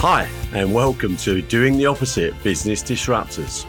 Hi, 0.00 0.30
and 0.52 0.72
welcome 0.72 1.16
to 1.16 1.42
Doing 1.42 1.76
the 1.76 1.86
Opposite 1.86 2.40
Business 2.44 2.84
Disruptors, 2.84 3.66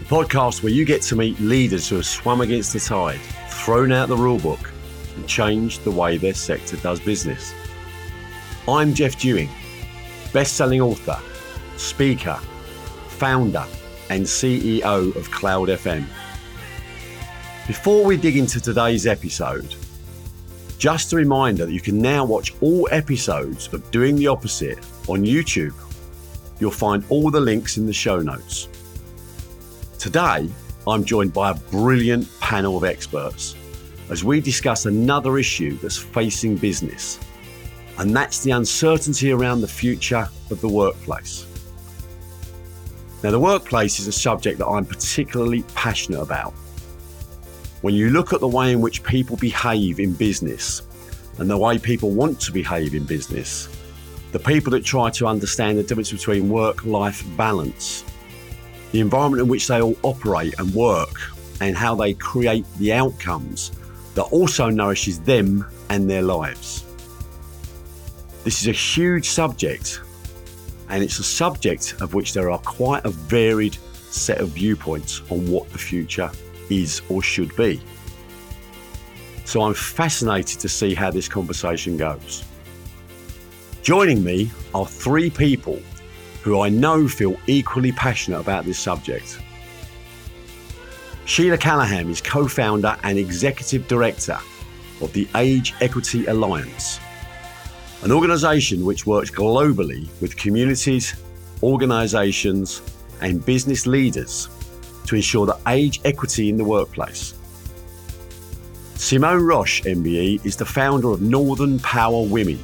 the 0.00 0.04
podcast 0.06 0.64
where 0.64 0.72
you 0.72 0.84
get 0.84 1.02
to 1.02 1.14
meet 1.14 1.38
leaders 1.38 1.88
who 1.88 1.94
have 1.94 2.06
swum 2.06 2.40
against 2.40 2.72
the 2.72 2.80
tide, 2.80 3.20
thrown 3.48 3.92
out 3.92 4.08
the 4.08 4.16
rulebook, 4.16 4.68
and 5.14 5.28
changed 5.28 5.84
the 5.84 5.90
way 5.92 6.16
their 6.16 6.34
sector 6.34 6.76
does 6.78 6.98
business. 6.98 7.54
I'm 8.66 8.92
Jeff 8.92 9.20
Dewing, 9.20 9.48
best 10.32 10.56
selling 10.56 10.80
author, 10.80 11.20
speaker, 11.76 12.40
founder, 13.10 13.66
and 14.10 14.24
CEO 14.24 15.14
of 15.14 15.30
Cloud 15.30 15.68
FM. 15.68 16.06
Before 17.68 18.04
we 18.04 18.16
dig 18.16 18.36
into 18.36 18.60
today's 18.60 19.06
episode, 19.06 19.76
just 20.76 21.12
a 21.12 21.16
reminder 21.16 21.66
that 21.66 21.72
you 21.72 21.80
can 21.80 22.00
now 22.00 22.24
watch 22.24 22.52
all 22.60 22.88
episodes 22.90 23.72
of 23.72 23.88
Doing 23.92 24.16
the 24.16 24.26
Opposite 24.26 24.84
on 25.08 25.24
YouTube. 25.24 25.74
You'll 26.58 26.70
find 26.70 27.04
all 27.08 27.30
the 27.30 27.40
links 27.40 27.76
in 27.76 27.86
the 27.86 27.92
show 27.92 28.20
notes. 28.20 28.68
Today, 29.98 30.48
I'm 30.86 31.04
joined 31.04 31.32
by 31.32 31.50
a 31.50 31.54
brilliant 31.54 32.28
panel 32.40 32.76
of 32.76 32.84
experts 32.84 33.56
as 34.08 34.22
we 34.22 34.40
discuss 34.40 34.86
another 34.86 35.38
issue 35.38 35.76
that's 35.78 35.98
facing 35.98 36.56
business, 36.56 37.18
and 37.98 38.14
that's 38.14 38.42
the 38.42 38.52
uncertainty 38.52 39.32
around 39.32 39.60
the 39.60 39.68
future 39.68 40.28
of 40.50 40.60
the 40.60 40.68
workplace. 40.68 41.46
Now, 43.22 43.30
the 43.32 43.40
workplace 43.40 43.98
is 43.98 44.06
a 44.06 44.12
subject 44.12 44.58
that 44.58 44.66
I'm 44.66 44.84
particularly 44.84 45.62
passionate 45.74 46.20
about 46.20 46.54
when 47.82 47.94
you 47.94 48.10
look 48.10 48.32
at 48.32 48.40
the 48.40 48.48
way 48.48 48.72
in 48.72 48.80
which 48.80 49.04
people 49.04 49.36
behave 49.36 50.00
in 50.00 50.12
business 50.12 50.82
and 51.38 51.48
the 51.48 51.56
way 51.56 51.78
people 51.78 52.10
want 52.10 52.40
to 52.40 52.50
behave 52.52 52.94
in 52.94 53.04
business, 53.04 53.68
the 54.36 54.44
people 54.44 54.70
that 54.70 54.84
try 54.84 55.08
to 55.08 55.26
understand 55.26 55.78
the 55.78 55.82
difference 55.82 56.12
between 56.12 56.50
work 56.50 56.84
life 56.84 57.24
balance, 57.38 58.04
the 58.92 59.00
environment 59.00 59.40
in 59.40 59.48
which 59.48 59.66
they 59.66 59.80
all 59.80 59.96
operate 60.02 60.52
and 60.58 60.74
work, 60.74 61.32
and 61.62 61.74
how 61.74 61.94
they 61.94 62.12
create 62.12 62.66
the 62.76 62.92
outcomes 62.92 63.72
that 64.14 64.24
also 64.24 64.68
nourishes 64.68 65.18
them 65.20 65.64
and 65.88 66.10
their 66.10 66.20
lives. 66.20 66.84
This 68.44 68.60
is 68.60 68.68
a 68.68 68.72
huge 68.72 69.26
subject, 69.26 70.02
and 70.90 71.02
it's 71.02 71.18
a 71.18 71.24
subject 71.24 71.94
of 72.02 72.12
which 72.12 72.34
there 72.34 72.50
are 72.50 72.58
quite 72.58 73.06
a 73.06 73.10
varied 73.10 73.78
set 73.94 74.38
of 74.38 74.50
viewpoints 74.50 75.22
on 75.30 75.50
what 75.50 75.66
the 75.70 75.78
future 75.78 76.30
is 76.68 77.00
or 77.08 77.22
should 77.22 77.56
be. 77.56 77.80
So 79.46 79.62
I'm 79.62 79.72
fascinated 79.72 80.60
to 80.60 80.68
see 80.68 80.92
how 80.94 81.10
this 81.10 81.26
conversation 81.26 81.96
goes. 81.96 82.44
Joining 83.86 84.24
me 84.24 84.50
are 84.74 84.84
three 84.84 85.30
people 85.30 85.80
who 86.42 86.60
I 86.60 86.68
know 86.68 87.06
feel 87.06 87.36
equally 87.46 87.92
passionate 87.92 88.40
about 88.40 88.64
this 88.64 88.80
subject. 88.80 89.38
Sheila 91.24 91.56
Callaham 91.56 92.10
is 92.10 92.20
co 92.20 92.48
founder 92.48 92.96
and 93.04 93.16
executive 93.16 93.86
director 93.86 94.40
of 95.00 95.12
the 95.12 95.28
Age 95.36 95.72
Equity 95.80 96.26
Alliance, 96.26 96.98
an 98.02 98.10
organisation 98.10 98.84
which 98.84 99.06
works 99.06 99.30
globally 99.30 100.08
with 100.20 100.36
communities, 100.36 101.14
organisations, 101.62 102.82
and 103.20 103.46
business 103.46 103.86
leaders 103.86 104.48
to 105.06 105.14
ensure 105.14 105.46
that 105.46 105.60
age 105.68 106.00
equity 106.04 106.48
in 106.48 106.56
the 106.56 106.64
workplace. 106.64 107.34
Simone 108.96 109.44
Roche, 109.44 109.82
MBE, 109.84 110.44
is 110.44 110.56
the 110.56 110.66
founder 110.66 111.12
of 111.12 111.22
Northern 111.22 111.78
Power 111.78 112.26
Women, 112.26 112.58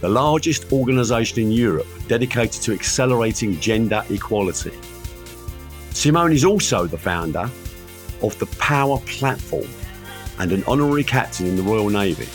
the 0.00 0.08
largest 0.08 0.72
organisation 0.72 1.40
in 1.40 1.50
Europe 1.50 1.86
dedicated 2.06 2.62
to 2.62 2.72
accelerating 2.72 3.58
gender 3.60 4.04
equality. 4.10 4.72
Simone 5.90 6.32
is 6.32 6.44
also 6.44 6.86
the 6.86 6.98
founder 6.98 7.50
of 8.22 8.38
the 8.38 8.46
Power 8.58 8.98
Platform 9.00 9.68
and 10.38 10.52
an 10.52 10.62
honorary 10.68 11.02
captain 11.02 11.46
in 11.46 11.56
the 11.56 11.62
Royal 11.62 11.90
Navy. 11.90 12.28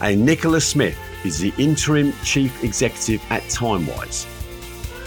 And 0.00 0.24
Nicola 0.24 0.60
Smith 0.60 0.98
is 1.24 1.38
the 1.38 1.52
interim 1.56 2.12
chief 2.24 2.64
executive 2.64 3.22
at 3.30 3.42
Timewise, 3.44 4.26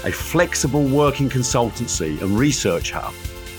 a 0.06 0.12
flexible 0.12 0.84
working 0.84 1.30
consultancy 1.30 2.22
and 2.22 2.40
research 2.40 2.92
hub 2.92 3.14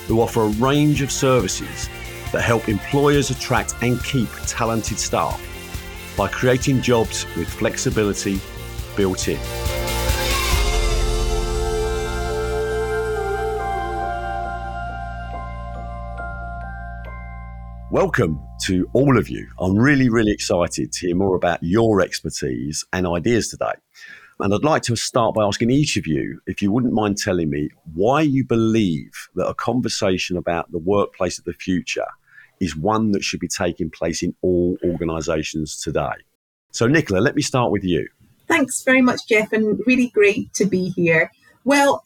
who 0.06 0.22
offer 0.22 0.42
a 0.42 0.48
range 0.48 1.02
of 1.02 1.12
services 1.12 1.88
that 2.32 2.42
help 2.42 2.68
employers 2.68 3.30
attract 3.30 3.74
and 3.82 4.02
keep 4.04 4.28
talented 4.46 4.98
staff 4.98 5.40
by 6.20 6.28
creating 6.28 6.82
jobs 6.82 7.24
with 7.34 7.48
flexibility 7.48 8.38
built 8.94 9.26
in. 9.26 9.38
Welcome 17.90 18.38
to 18.64 18.86
all 18.92 19.16
of 19.16 19.30
you. 19.30 19.48
I'm 19.58 19.74
really, 19.74 20.10
really 20.10 20.30
excited 20.30 20.92
to 20.92 21.06
hear 21.06 21.16
more 21.16 21.36
about 21.36 21.62
your 21.62 22.02
expertise 22.02 22.84
and 22.92 23.06
ideas 23.06 23.48
today. 23.48 23.72
And 24.40 24.52
I'd 24.52 24.62
like 24.62 24.82
to 24.82 24.96
start 24.96 25.34
by 25.34 25.44
asking 25.44 25.70
each 25.70 25.96
of 25.96 26.06
you 26.06 26.42
if 26.46 26.60
you 26.60 26.70
wouldn't 26.70 26.92
mind 26.92 27.16
telling 27.16 27.48
me 27.48 27.70
why 27.94 28.20
you 28.20 28.44
believe 28.44 29.12
that 29.36 29.48
a 29.48 29.54
conversation 29.54 30.36
about 30.36 30.70
the 30.70 30.80
workplace 30.80 31.38
of 31.38 31.46
the 31.46 31.54
future 31.54 32.08
is 32.60 32.76
one 32.76 33.12
that 33.12 33.24
should 33.24 33.40
be 33.40 33.48
taking 33.48 33.90
place 33.90 34.22
in 34.22 34.34
all 34.42 34.76
organisations 34.84 35.80
today. 35.80 36.12
So, 36.70 36.86
Nicola, 36.86 37.18
let 37.18 37.34
me 37.34 37.42
start 37.42 37.72
with 37.72 37.82
you. 37.82 38.06
Thanks 38.46 38.82
very 38.82 39.02
much, 39.02 39.20
Jeff, 39.28 39.52
and 39.52 39.80
really 39.86 40.08
great 40.08 40.52
to 40.54 40.66
be 40.66 40.90
here. 40.90 41.30
Well, 41.64 42.02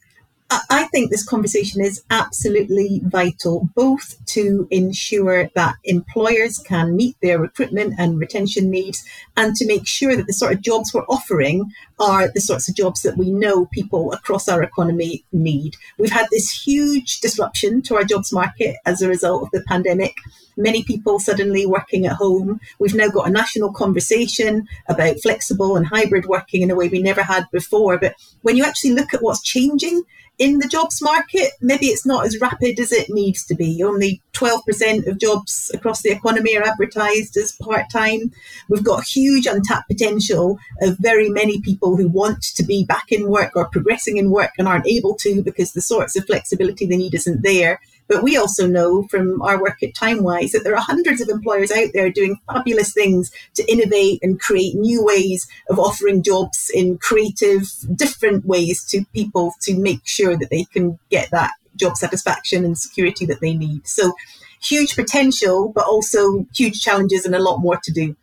I 0.51 0.87
think 0.91 1.09
this 1.09 1.27
conversation 1.27 1.81
is 1.81 2.03
absolutely 2.11 3.01
vital, 3.03 3.67
both 3.75 4.23
to 4.27 4.67
ensure 4.69 5.49
that 5.55 5.75
employers 5.83 6.59
can 6.59 6.95
meet 6.95 7.15
their 7.19 7.39
recruitment 7.39 7.95
and 7.97 8.19
retention 8.19 8.69
needs, 8.69 9.03
and 9.35 9.55
to 9.55 9.65
make 9.65 9.87
sure 9.87 10.15
that 10.15 10.27
the 10.27 10.33
sort 10.33 10.53
of 10.53 10.61
jobs 10.61 10.93
we're 10.93 11.05
offering 11.05 11.71
are 11.99 12.27
the 12.31 12.41
sorts 12.41 12.69
of 12.69 12.75
jobs 12.75 13.01
that 13.01 13.17
we 13.17 13.31
know 13.31 13.65
people 13.67 14.11
across 14.11 14.47
our 14.47 14.61
economy 14.61 15.25
need. 15.31 15.77
We've 15.97 16.11
had 16.11 16.27
this 16.29 16.51
huge 16.51 17.21
disruption 17.21 17.81
to 17.83 17.95
our 17.95 18.03
jobs 18.03 18.31
market 18.31 18.77
as 18.85 19.01
a 19.01 19.07
result 19.07 19.43
of 19.43 19.51
the 19.51 19.63
pandemic. 19.67 20.13
Many 20.57 20.83
people 20.83 21.19
suddenly 21.19 21.65
working 21.65 22.05
at 22.05 22.13
home. 22.13 22.61
We've 22.79 22.95
now 22.95 23.09
got 23.09 23.27
a 23.27 23.31
national 23.31 23.73
conversation 23.73 24.67
about 24.87 25.19
flexible 25.21 25.75
and 25.75 25.87
hybrid 25.87 26.27
working 26.27 26.61
in 26.61 26.69
a 26.69 26.75
way 26.75 26.87
we 26.87 27.01
never 27.01 27.23
had 27.23 27.49
before. 27.51 27.97
But 27.97 28.15
when 28.43 28.55
you 28.55 28.63
actually 28.63 28.91
look 28.91 29.13
at 29.13 29.23
what's 29.23 29.41
changing, 29.41 30.03
in 30.37 30.59
the 30.59 30.67
jobs 30.67 31.01
market, 31.01 31.51
maybe 31.61 31.87
it's 31.87 32.05
not 32.05 32.25
as 32.25 32.39
rapid 32.39 32.79
as 32.79 32.91
it 32.91 33.09
needs 33.09 33.45
to 33.45 33.55
be. 33.55 33.81
Only 33.83 34.21
12% 34.33 35.07
of 35.07 35.19
jobs 35.19 35.71
across 35.73 36.01
the 36.01 36.11
economy 36.11 36.57
are 36.57 36.63
advertised 36.63 37.37
as 37.37 37.55
part 37.61 37.85
time. 37.91 38.31
We've 38.69 38.83
got 38.83 39.05
huge 39.05 39.47
untapped 39.47 39.87
potential 39.87 40.59
of 40.81 40.97
very 40.97 41.29
many 41.29 41.61
people 41.61 41.95
who 41.95 42.07
want 42.07 42.43
to 42.55 42.63
be 42.63 42.85
back 42.85 43.11
in 43.11 43.29
work 43.29 43.55
or 43.55 43.69
progressing 43.69 44.17
in 44.17 44.29
work 44.29 44.51
and 44.57 44.67
aren't 44.67 44.87
able 44.87 45.15
to 45.21 45.41
because 45.41 45.71
the 45.71 45.81
sorts 45.81 46.15
of 46.17 46.25
flexibility 46.25 46.85
they 46.85 46.97
need 46.97 47.13
isn't 47.13 47.43
there. 47.43 47.79
But 48.07 48.23
we 48.23 48.37
also 48.37 48.67
know 48.67 49.07
from 49.09 49.41
our 49.41 49.59
work 49.59 49.81
at 49.81 49.93
Timewise 49.93 50.51
that 50.51 50.63
there 50.63 50.75
are 50.75 50.81
hundreds 50.81 51.21
of 51.21 51.29
employers 51.29 51.71
out 51.71 51.89
there 51.93 52.09
doing 52.09 52.39
fabulous 52.47 52.93
things 52.93 53.31
to 53.55 53.71
innovate 53.71 54.19
and 54.21 54.39
create 54.39 54.75
new 54.75 55.03
ways 55.03 55.47
of 55.69 55.79
offering 55.79 56.21
jobs 56.21 56.69
in 56.73 56.97
creative, 56.97 57.67
different 57.95 58.45
ways 58.45 58.83
to 58.85 59.05
people 59.13 59.53
to 59.61 59.75
make 59.77 60.05
sure 60.05 60.37
that 60.37 60.49
they 60.51 60.65
can 60.65 60.99
get 61.09 61.29
that 61.31 61.51
job 61.75 61.97
satisfaction 61.97 62.63
and 62.63 62.77
security 62.77 63.25
that 63.25 63.41
they 63.41 63.55
need. 63.55 63.87
So 63.87 64.13
huge 64.61 64.95
potential, 64.95 65.71
but 65.73 65.85
also 65.85 66.45
huge 66.55 66.81
challenges 66.81 67.25
and 67.25 67.35
a 67.35 67.41
lot 67.41 67.57
more 67.57 67.79
to 67.83 67.91
do. 67.91 68.15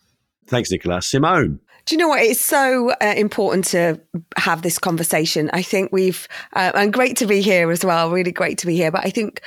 Thanks, 0.46 0.70
Nicola. 0.70 1.02
Simone. 1.02 1.60
Do 1.84 1.94
you 1.94 1.98
know 1.98 2.08
what? 2.08 2.22
It's 2.22 2.40
so 2.40 2.90
uh, 3.00 3.14
important 3.16 3.64
to 3.66 4.00
have 4.36 4.62
this 4.62 4.78
conversation. 4.78 5.50
I 5.52 5.62
think 5.62 5.90
we've, 5.92 6.28
uh, 6.52 6.72
and 6.74 6.92
great 6.92 7.16
to 7.18 7.26
be 7.26 7.40
here 7.40 7.70
as 7.70 7.84
well, 7.84 8.10
really 8.10 8.32
great 8.32 8.58
to 8.58 8.66
be 8.66 8.76
here. 8.76 8.92
But 8.92 9.04
I 9.04 9.10
think 9.10 9.42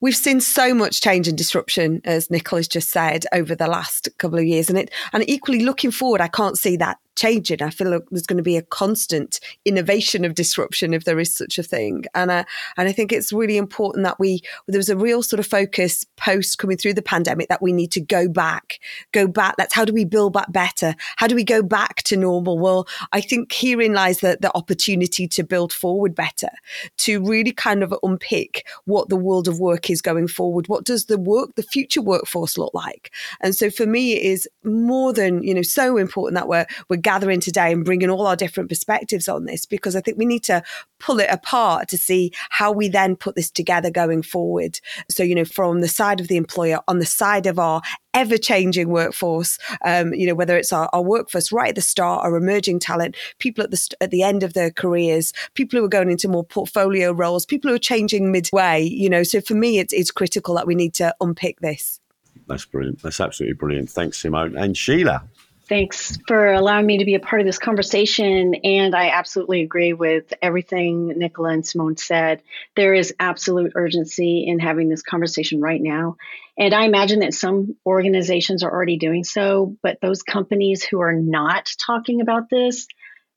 we've 0.00 0.16
seen 0.16 0.40
so 0.40 0.74
much 0.74 1.00
change 1.00 1.28
and 1.28 1.38
disruption, 1.38 2.00
as 2.04 2.30
Nicola's 2.30 2.68
just 2.68 2.90
said, 2.90 3.26
over 3.32 3.54
the 3.54 3.68
last 3.68 4.08
couple 4.18 4.38
of 4.38 4.44
years. 4.44 4.68
And 4.68 4.78
it, 4.78 4.90
and 5.12 5.28
equally 5.28 5.64
looking 5.64 5.90
forward, 5.90 6.20
I 6.20 6.28
can't 6.28 6.58
see 6.58 6.76
that 6.78 6.98
changing. 7.18 7.62
I 7.62 7.70
feel 7.70 7.90
like 7.90 8.04
there's 8.10 8.26
going 8.26 8.36
to 8.38 8.42
be 8.42 8.56
a 8.56 8.62
constant 8.62 9.40
innovation 9.64 10.24
of 10.24 10.34
disruption 10.34 10.94
if 10.94 11.04
there 11.04 11.18
is 11.18 11.34
such 11.34 11.58
a 11.58 11.62
thing. 11.62 12.04
And 12.14 12.30
uh, 12.30 12.44
and 12.76 12.88
I 12.88 12.92
think 12.92 13.12
it's 13.12 13.32
really 13.32 13.56
important 13.56 14.04
that 14.04 14.18
we 14.18 14.40
there 14.66 14.78
was 14.78 14.88
a 14.88 14.96
real 14.96 15.22
sort 15.22 15.40
of 15.40 15.46
focus 15.46 16.04
post 16.16 16.58
coming 16.58 16.76
through 16.76 16.94
the 16.94 17.02
pandemic 17.02 17.48
that 17.48 17.62
we 17.62 17.72
need 17.72 17.90
to 17.92 18.00
go 18.00 18.28
back, 18.28 18.78
go 19.12 19.26
back. 19.26 19.56
That's 19.56 19.74
how 19.74 19.84
do 19.84 19.92
we 19.92 20.04
build 20.04 20.32
back 20.32 20.52
better? 20.52 20.94
How 21.16 21.26
do 21.26 21.34
we 21.34 21.44
go 21.44 21.62
back 21.62 22.02
to 22.04 22.16
normal? 22.16 22.58
Well, 22.58 22.86
I 23.12 23.20
think 23.20 23.52
herein 23.52 23.94
lies 23.94 24.20
the, 24.20 24.38
the 24.40 24.56
opportunity 24.56 25.26
to 25.28 25.42
build 25.42 25.72
forward 25.72 26.14
better, 26.14 26.50
to 26.98 27.22
really 27.24 27.52
kind 27.52 27.82
of 27.82 27.94
unpick 28.02 28.66
what 28.84 29.08
the 29.08 29.16
world 29.16 29.48
of 29.48 29.58
work 29.58 29.90
is 29.90 30.00
going 30.00 30.28
forward. 30.28 30.68
What 30.68 30.84
does 30.84 31.06
the 31.06 31.18
work, 31.18 31.56
the 31.56 31.62
future 31.62 32.02
workforce 32.02 32.56
look 32.56 32.74
like? 32.74 33.12
And 33.40 33.54
so 33.54 33.70
for 33.70 33.86
me, 33.86 34.12
it 34.12 34.22
is 34.22 34.48
more 34.62 35.12
than 35.12 35.42
you 35.42 35.54
know 35.54 35.62
so 35.62 35.96
important 35.96 36.36
that 36.36 36.48
we're 36.48 36.66
we're 36.88 36.96
gathering 37.08 37.40
today 37.40 37.72
and 37.72 37.86
bringing 37.86 38.10
all 38.10 38.26
our 38.26 38.36
different 38.36 38.68
perspectives 38.68 39.28
on 39.28 39.46
this 39.46 39.64
because 39.64 39.96
I 39.96 40.02
think 40.02 40.18
we 40.18 40.26
need 40.26 40.44
to 40.44 40.62
pull 41.00 41.20
it 41.20 41.30
apart 41.30 41.88
to 41.88 41.96
see 41.96 42.32
how 42.50 42.70
we 42.70 42.86
then 42.86 43.16
put 43.16 43.34
this 43.34 43.50
together 43.50 43.90
going 43.90 44.20
forward. 44.20 44.78
So, 45.10 45.22
you 45.22 45.34
know, 45.34 45.46
from 45.46 45.80
the 45.80 45.88
side 45.88 46.20
of 46.20 46.28
the 46.28 46.36
employer, 46.36 46.80
on 46.86 46.98
the 46.98 47.06
side 47.06 47.46
of 47.46 47.58
our 47.58 47.80
ever 48.12 48.36
changing 48.36 48.90
workforce, 48.90 49.58
um, 49.86 50.12
you 50.12 50.26
know, 50.26 50.34
whether 50.34 50.58
it's 50.58 50.70
our, 50.70 50.90
our, 50.92 51.00
workforce 51.00 51.50
right 51.50 51.70
at 51.70 51.76
the 51.76 51.80
start, 51.80 52.22
our 52.24 52.36
emerging 52.36 52.78
talent, 52.78 53.16
people 53.38 53.64
at 53.64 53.70
the, 53.70 53.96
at 54.02 54.10
the 54.10 54.22
end 54.22 54.42
of 54.42 54.52
their 54.52 54.70
careers, 54.70 55.32
people 55.54 55.78
who 55.78 55.86
are 55.86 55.88
going 55.88 56.10
into 56.10 56.28
more 56.28 56.44
portfolio 56.44 57.10
roles, 57.10 57.46
people 57.46 57.70
who 57.70 57.74
are 57.74 57.78
changing 57.78 58.30
midway, 58.30 58.82
you 58.82 59.08
know. 59.08 59.22
So 59.22 59.40
for 59.40 59.54
me, 59.54 59.78
it's, 59.78 59.94
it's 59.94 60.10
critical 60.10 60.56
that 60.56 60.66
we 60.66 60.74
need 60.74 60.92
to 60.94 61.14
unpick 61.22 61.60
this. 61.60 62.00
That's 62.48 62.66
brilliant. 62.66 63.00
That's 63.00 63.18
absolutely 63.18 63.54
brilliant. 63.54 63.88
Thanks, 63.88 64.18
Simone. 64.18 64.58
And 64.58 64.76
Sheila. 64.76 65.24
Thanks 65.68 66.16
for 66.26 66.54
allowing 66.54 66.86
me 66.86 66.96
to 66.98 67.04
be 67.04 67.14
a 67.14 67.20
part 67.20 67.42
of 67.42 67.46
this 67.46 67.58
conversation. 67.58 68.54
And 68.64 68.94
I 68.94 69.10
absolutely 69.10 69.60
agree 69.60 69.92
with 69.92 70.32
everything 70.40 71.08
Nicola 71.08 71.50
and 71.50 71.66
Simone 71.66 71.98
said. 71.98 72.42
There 72.74 72.94
is 72.94 73.14
absolute 73.20 73.72
urgency 73.74 74.46
in 74.46 74.60
having 74.60 74.88
this 74.88 75.02
conversation 75.02 75.60
right 75.60 75.80
now. 75.82 76.16
And 76.56 76.72
I 76.72 76.86
imagine 76.86 77.18
that 77.20 77.34
some 77.34 77.76
organizations 77.84 78.62
are 78.62 78.72
already 78.72 78.96
doing 78.96 79.24
so, 79.24 79.76
but 79.82 79.98
those 80.00 80.22
companies 80.22 80.82
who 80.82 81.00
are 81.00 81.12
not 81.12 81.68
talking 81.84 82.22
about 82.22 82.48
this 82.48 82.86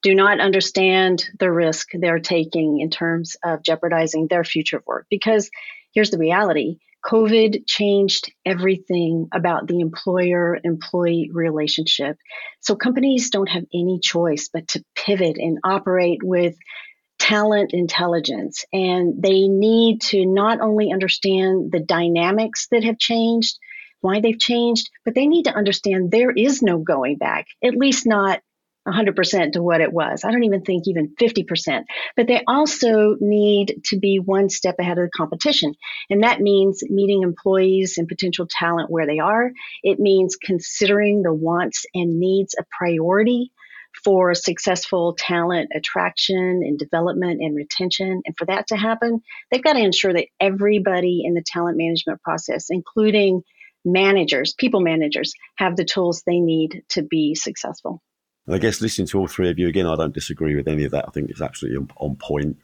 do 0.02 0.16
not 0.16 0.40
understand 0.40 1.26
the 1.38 1.52
risk 1.52 1.90
they're 1.94 2.20
taking 2.20 2.80
in 2.80 2.90
terms 2.90 3.36
of 3.44 3.62
jeopardizing 3.62 4.28
their 4.28 4.46
future 4.46 4.78
of 4.78 4.86
work. 4.88 5.06
Because 5.10 5.52
here's 5.94 6.12
the 6.12 6.18
reality 6.18 6.78
COVID 7.06 7.66
changed 7.66 8.32
everything 8.46 9.28
about 9.34 9.68
the 9.68 9.80
employer 9.80 10.60
employee 10.64 11.30
relationship. 11.34 12.18
So 12.60 12.76
companies 12.76 13.30
don't 13.30 13.50
have 13.50 13.66
any 13.74 14.00
choice 14.00 14.50
but 14.54 14.68
to 14.70 14.84
pivot 14.96 15.38
and 15.38 15.60
operate 15.64 16.20
with 16.24 16.56
talent 17.20 17.72
intelligence. 17.74 18.66
And 18.74 19.22
they 19.22 19.48
need 19.48 20.02
to 20.02 20.26
not 20.26 20.62
only 20.62 20.92
understand 20.92 21.72
the 21.72 21.80
dynamics 21.80 22.68
that 22.72 22.84
have 22.84 22.98
changed, 22.98 23.58
why 24.02 24.20
they've 24.20 24.40
changed, 24.40 24.90
but 25.06 25.16
they 25.16 25.28
need 25.28 25.44
to 25.44 25.56
understand 25.56 26.12
there 26.12 26.32
is 26.32 26.62
no 26.62 26.80
going 26.80 27.18
back, 27.18 27.46
at 27.64 27.76
least 27.76 28.06
not 28.06 28.42
100% 28.88 29.54
to 29.54 29.62
what 29.62 29.82
it 29.82 29.94
was. 29.94 30.24
I 30.24 30.32
don't 30.32 30.44
even 30.44 30.64
think 30.64 30.88
even 30.88 31.16
50%. 31.20 31.84
But 32.16 32.28
they 32.28 32.42
also 32.48 33.16
need 33.20 33.82
to 33.86 34.00
be 34.00 34.20
one 34.20 34.50
step 34.50 34.76
ahead 34.80 34.98
of 34.98 35.06
the 35.06 35.12
competition. 35.16 35.76
And 36.10 36.24
that 36.24 36.42
means 36.42 36.84
meeting 36.90 37.24
employees 37.24 37.98
and 37.98 38.08
potential 38.08 38.48
talent 38.50 38.90
where 38.90 39.06
they 39.06 39.20
are. 39.20 39.52
It 39.84 40.00
means 40.00 40.36
considering 40.36 41.22
the 41.22 41.34
wants 41.34 41.86
and 41.94 42.20
needs 42.20 42.56
a 42.60 42.66
priority 42.78 43.52
for 44.04 44.34
successful 44.34 45.16
talent 45.18 45.70
attraction 45.76 46.38
and 46.38 46.80
development 46.80 47.42
and 47.42 47.56
retention. 47.56 48.22
And 48.26 48.36
for 48.38 48.46
that 48.46 48.68
to 48.68 48.78
happen, 48.78 49.22
they've 49.52 49.64
got 49.64 49.74
to 49.74 49.80
ensure 49.80 50.14
that 50.14 50.28
everybody 50.40 51.24
in 51.26 51.34
the 51.34 51.44
talent 51.46 51.78
management 51.78 52.22
process, 52.22 52.68
including 52.70 53.44
managers, 53.84 54.54
people 54.58 54.80
managers, 54.82 55.34
have 55.58 55.76
the 55.76 55.86
tools 55.86 56.24
they 56.26 56.40
need 56.40 56.84
to 56.90 57.04
be 57.04 57.36
successful. 57.36 58.02
And 58.52 58.58
I 58.58 58.60
guess 58.60 58.82
listening 58.82 59.08
to 59.08 59.18
all 59.18 59.28
three 59.28 59.50
of 59.50 59.58
you 59.58 59.70
again, 59.70 59.88
I 59.88 59.96
don't 59.96 60.14
disagree 60.14 60.56
with 60.56 60.68
any 60.68 60.84
of 60.84 60.92
that. 60.92 61.06
I 61.08 61.12
think 61.12 61.30
it's 61.30 61.40
absolutely 61.40 61.88
on, 61.96 62.18
point. 62.18 62.58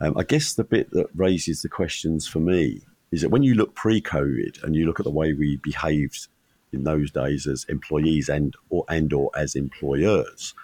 Um, 0.00 0.18
I 0.18 0.24
guess 0.24 0.54
the 0.54 0.64
bit 0.64 0.90
that 0.90 1.06
raises 1.14 1.62
the 1.62 1.68
questions 1.68 2.26
for 2.26 2.40
me 2.40 2.82
is 3.12 3.22
that 3.22 3.28
when 3.28 3.44
you 3.44 3.54
look 3.54 3.76
pre-COVID 3.76 4.64
and 4.64 4.74
you 4.74 4.84
look 4.84 4.98
at 4.98 5.04
the 5.04 5.12
way 5.12 5.34
we 5.34 5.58
behaved 5.58 6.26
in 6.72 6.82
those 6.82 7.12
days 7.12 7.46
as 7.46 7.64
employees 7.68 8.28
and 8.28 8.56
or 8.68 8.84
and 8.88 9.12
or 9.12 9.30
as 9.36 9.54
employers, 9.54 10.54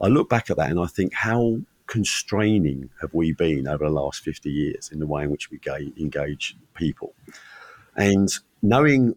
I 0.00 0.06
look 0.06 0.28
back 0.28 0.48
at 0.48 0.58
that 0.58 0.70
and 0.70 0.78
I 0.78 0.86
think 0.86 1.12
how 1.12 1.62
constraining 1.88 2.90
have 3.00 3.12
we 3.14 3.32
been 3.32 3.66
over 3.66 3.84
the 3.84 3.90
last 3.90 4.22
50 4.22 4.48
years 4.48 4.90
in 4.92 5.00
the 5.00 5.08
way 5.08 5.24
in 5.24 5.30
which 5.30 5.50
we 5.50 5.58
engage 5.98 6.56
people. 6.74 7.14
And 7.96 8.28
knowing 8.62 9.16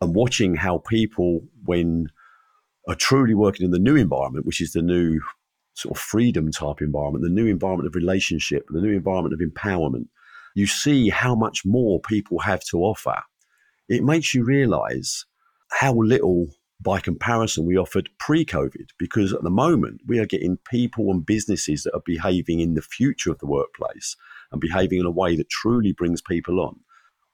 and 0.00 0.14
watching 0.14 0.54
how 0.54 0.78
people, 0.78 1.42
when 1.64 2.12
are 2.90 2.96
truly 2.96 3.34
working 3.34 3.64
in 3.64 3.70
the 3.70 3.78
new 3.78 3.96
environment, 3.96 4.44
which 4.44 4.60
is 4.60 4.72
the 4.72 4.82
new 4.82 5.20
sort 5.74 5.96
of 5.96 6.02
freedom 6.02 6.50
type 6.50 6.80
environment, 6.80 7.22
the 7.22 7.30
new 7.30 7.46
environment 7.46 7.86
of 7.86 7.94
relationship, 7.94 8.66
the 8.68 8.80
new 8.80 8.92
environment 8.92 9.32
of 9.32 9.40
empowerment, 9.40 10.06
you 10.54 10.66
see 10.66 11.08
how 11.08 11.34
much 11.34 11.64
more 11.64 12.00
people 12.00 12.40
have 12.40 12.62
to 12.64 12.78
offer. 12.78 13.22
It 13.88 14.02
makes 14.02 14.34
you 14.34 14.44
realize 14.44 15.24
how 15.70 15.94
little, 15.94 16.48
by 16.80 16.98
comparison, 16.98 17.64
we 17.64 17.76
offered 17.76 18.10
pre 18.18 18.44
COVID, 18.44 18.88
because 18.98 19.32
at 19.32 19.42
the 19.42 19.50
moment 19.50 20.00
we 20.06 20.18
are 20.18 20.26
getting 20.26 20.58
people 20.68 21.10
and 21.10 21.24
businesses 21.24 21.84
that 21.84 21.94
are 21.94 22.02
behaving 22.04 22.58
in 22.58 22.74
the 22.74 22.82
future 22.82 23.30
of 23.30 23.38
the 23.38 23.46
workplace 23.46 24.16
and 24.50 24.60
behaving 24.60 24.98
in 24.98 25.06
a 25.06 25.10
way 25.10 25.36
that 25.36 25.48
truly 25.48 25.92
brings 25.92 26.20
people 26.20 26.58
on. 26.58 26.80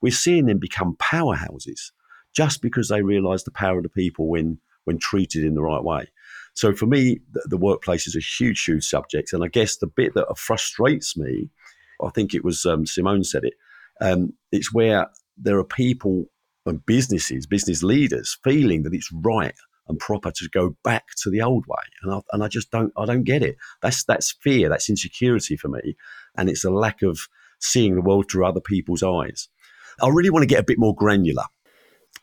We're 0.01 0.11
seeing 0.11 0.45
them 0.45 0.59
become 0.59 0.97
powerhouses 0.97 1.91
just 2.35 2.61
because 2.61 2.89
they 2.89 3.01
realize 3.01 3.43
the 3.43 3.51
power 3.51 3.77
of 3.77 3.83
the 3.83 3.89
people 3.89 4.29
when 4.29 4.59
when 4.87 4.97
treated 4.97 5.43
in 5.43 5.53
the 5.53 5.61
right 5.61 5.83
way. 5.83 6.07
So 6.53 6.73
for 6.73 6.87
me, 6.87 7.19
the, 7.31 7.41
the 7.49 7.57
workplace 7.57 8.07
is 8.07 8.15
a 8.15 8.19
huge, 8.19 8.63
huge 8.63 8.85
subject. 8.85 9.33
And 9.33 9.43
I 9.43 9.47
guess 9.47 9.77
the 9.77 9.85
bit 9.85 10.13
that 10.15 10.37
frustrates 10.37 11.15
me, 11.15 11.49
I 12.01 12.09
think 12.09 12.33
it 12.33 12.43
was 12.43 12.65
um, 12.65 12.85
Simone 12.85 13.23
said 13.23 13.43
it, 13.43 13.53
um, 14.01 14.33
it's 14.51 14.73
where 14.73 15.07
there 15.37 15.59
are 15.59 15.63
people 15.63 16.25
and 16.65 16.85
businesses, 16.85 17.45
business 17.45 17.83
leaders 17.83 18.37
feeling 18.43 18.83
that 18.83 18.93
it's 18.93 19.11
right 19.11 19.55
and 19.87 19.99
proper 19.99 20.31
to 20.31 20.49
go 20.51 20.75
back 20.83 21.05
to 21.21 21.29
the 21.29 21.41
old 21.41 21.65
way. 21.67 21.83
And 22.01 22.13
I, 22.13 22.21
and 22.31 22.43
I 22.43 22.47
just 22.47 22.71
don't, 22.71 22.91
I 22.97 23.05
don't 23.05 23.23
get 23.23 23.43
it. 23.43 23.57
That's, 23.81 24.03
that's 24.05 24.35
fear, 24.41 24.69
that's 24.69 24.89
insecurity 24.89 25.57
for 25.57 25.67
me. 25.67 25.95
And 26.35 26.49
it's 26.49 26.65
a 26.65 26.71
lack 26.71 27.01
of 27.03 27.19
seeing 27.59 27.95
the 27.95 28.01
world 28.01 28.29
through 28.31 28.45
other 28.45 28.61
people's 28.61 29.03
eyes. 29.03 29.47
I 30.01 30.09
really 30.09 30.29
want 30.29 30.43
to 30.43 30.47
get 30.47 30.59
a 30.59 30.65
bit 30.65 30.79
more 30.79 30.95
granular. 30.95 31.45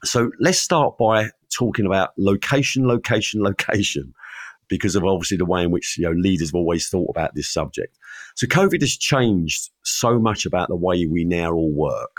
So 0.05 0.31
let's 0.41 0.59
start 0.59 0.99
by 0.99 1.31
talking 1.55 1.87
about 1.87 2.11
location, 2.17 2.87
location, 2.87 3.43
location, 3.43 4.15
because 4.69 4.97
of 4.97 5.05
obviously 5.05 5.37
the 5.37 5.45
way 5.45 5.63
in 5.63 5.71
which 5.71 5.99
you 5.99 6.05
know 6.05 6.13
leaders 6.13 6.49
have 6.49 6.55
always 6.55 6.89
thought 6.89 7.11
about 7.11 7.35
this 7.35 7.53
subject. 7.53 7.97
So 8.35 8.47
COVID 8.47 8.81
has 8.81 8.97
changed 8.97 9.71
so 9.83 10.19
much 10.19 10.47
about 10.47 10.69
the 10.69 10.77
way 10.77 11.07
we 11.07 11.25
now 11.25 11.53
all 11.53 11.73
work. 11.73 12.17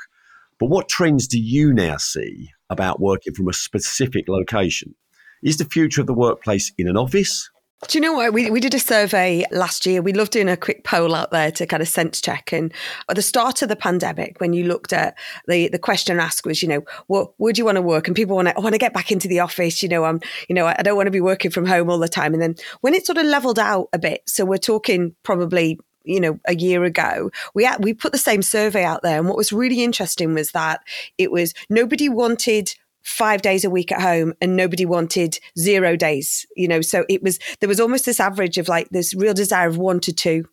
But 0.60 0.70
what 0.70 0.88
trends 0.88 1.28
do 1.28 1.40
you 1.40 1.74
now 1.74 1.98
see 1.98 2.52
about 2.70 3.02
working 3.02 3.34
from 3.34 3.50
a 3.50 3.54
specific 3.54 4.28
location? 4.28 4.96
Is 5.44 5.58
the 5.58 5.66
future 5.66 6.02
of 6.02 6.08
the 6.08 6.14
workplace 6.14 6.72
in 6.78 6.88
an 6.88 6.98
office? 6.98 7.50
Do 7.88 7.98
you 7.98 8.02
know 8.02 8.14
what? 8.14 8.34
We, 8.34 8.50
we 8.50 8.62
did 8.62 8.74
a 8.74 8.80
survey 8.80 9.44
last 9.52 9.86
year. 9.86 10.02
We 10.02 10.14
loved 10.14 10.32
doing 10.32 10.48
a 10.48 10.56
quick 10.56 10.86
poll 10.86 11.14
out 11.14 11.32
there 11.32 11.52
to 11.52 11.68
kind 11.68 11.84
of 11.84 11.90
sense 11.90 12.22
check. 12.22 12.54
And 12.54 12.74
at 13.10 13.18
the 13.18 13.22
start 13.22 13.62
of 13.62 13.70
the 13.70 13.76
pandemic, 13.76 14.40
when 14.40 14.54
you 14.54 14.64
looked 14.64 14.94
at 14.94 15.18
the, 15.48 15.68
the 15.68 15.78
question 15.78 16.20
asked 16.20 16.46
was, 16.46 16.64
you 16.64 16.70
know, 16.70 16.84
what 17.08 17.34
would 17.38 17.58
you 17.58 17.66
want 17.66 17.76
to 17.76 17.82
work? 17.82 18.08
And 18.08 18.16
people 18.16 18.38
want 18.38 18.48
to, 18.48 18.58
I 18.58 18.62
want 18.62 18.74
to 18.74 18.80
get 18.80 18.94
back 18.94 19.12
into 19.12 19.28
the 19.28 19.42
office. 19.42 19.84
You 19.84 19.90
know, 19.90 20.06
I'm, 20.06 20.22
you 20.48 20.56
know, 20.56 20.66
I 20.66 20.82
don't 20.84 20.96
want 20.96 21.08
to 21.08 21.12
be 21.12 21.22
working 21.22 21.52
from 21.52 21.66
home 21.66 21.90
all 21.90 22.00
the 22.00 22.08
time. 22.08 22.34
And 22.34 22.42
then 22.42 22.56
when 22.80 22.94
it 22.94 23.06
sort 23.06 23.18
of 23.18 23.26
leveled 23.26 23.60
out 23.60 23.90
a 23.94 24.00
bit, 24.00 24.22
so 24.26 24.46
we're 24.46 24.58
talking 24.58 25.14
probably 25.24 25.78
you 26.08 26.20
know 26.20 26.40
a 26.48 26.56
year 26.56 26.84
ago 26.84 27.32
we 27.56 27.64
had, 27.64 27.84
we 27.84 27.92
put 27.92 28.12
the 28.12 28.18
same 28.20 28.44
survey 28.44 28.84
out 28.84 29.02
there 29.02 29.18
and 29.18 29.28
what 29.28 29.36
was 29.36 29.52
really 29.52 29.84
interesting 29.84 30.36
was 30.36 30.52
that 30.52 30.82
it 31.18 31.32
was 31.32 31.56
nobody 31.68 32.08
wanted 32.08 32.76
five 33.06 33.42
days 33.42 33.64
a 33.64 33.70
week 33.70 33.92
at 33.92 34.02
home 34.02 34.34
and 34.42 34.58
nobody 34.58 34.86
wanted 34.86 35.40
zero 35.58 35.96
days, 35.96 36.46
you 36.56 36.68
know. 36.68 36.82
So 36.82 37.06
it 37.08 37.24
was, 37.24 37.40
there 37.60 37.70
was 37.70 37.80
almost 37.80 38.06
this 38.06 38.20
average 38.20 38.58
of 38.58 38.68
like 38.68 38.90
this 38.90 39.14
real 39.14 39.34
desire 39.34 39.70
of 39.70 39.78
one 39.78 40.00
to 40.02 40.12
two 40.12 40.46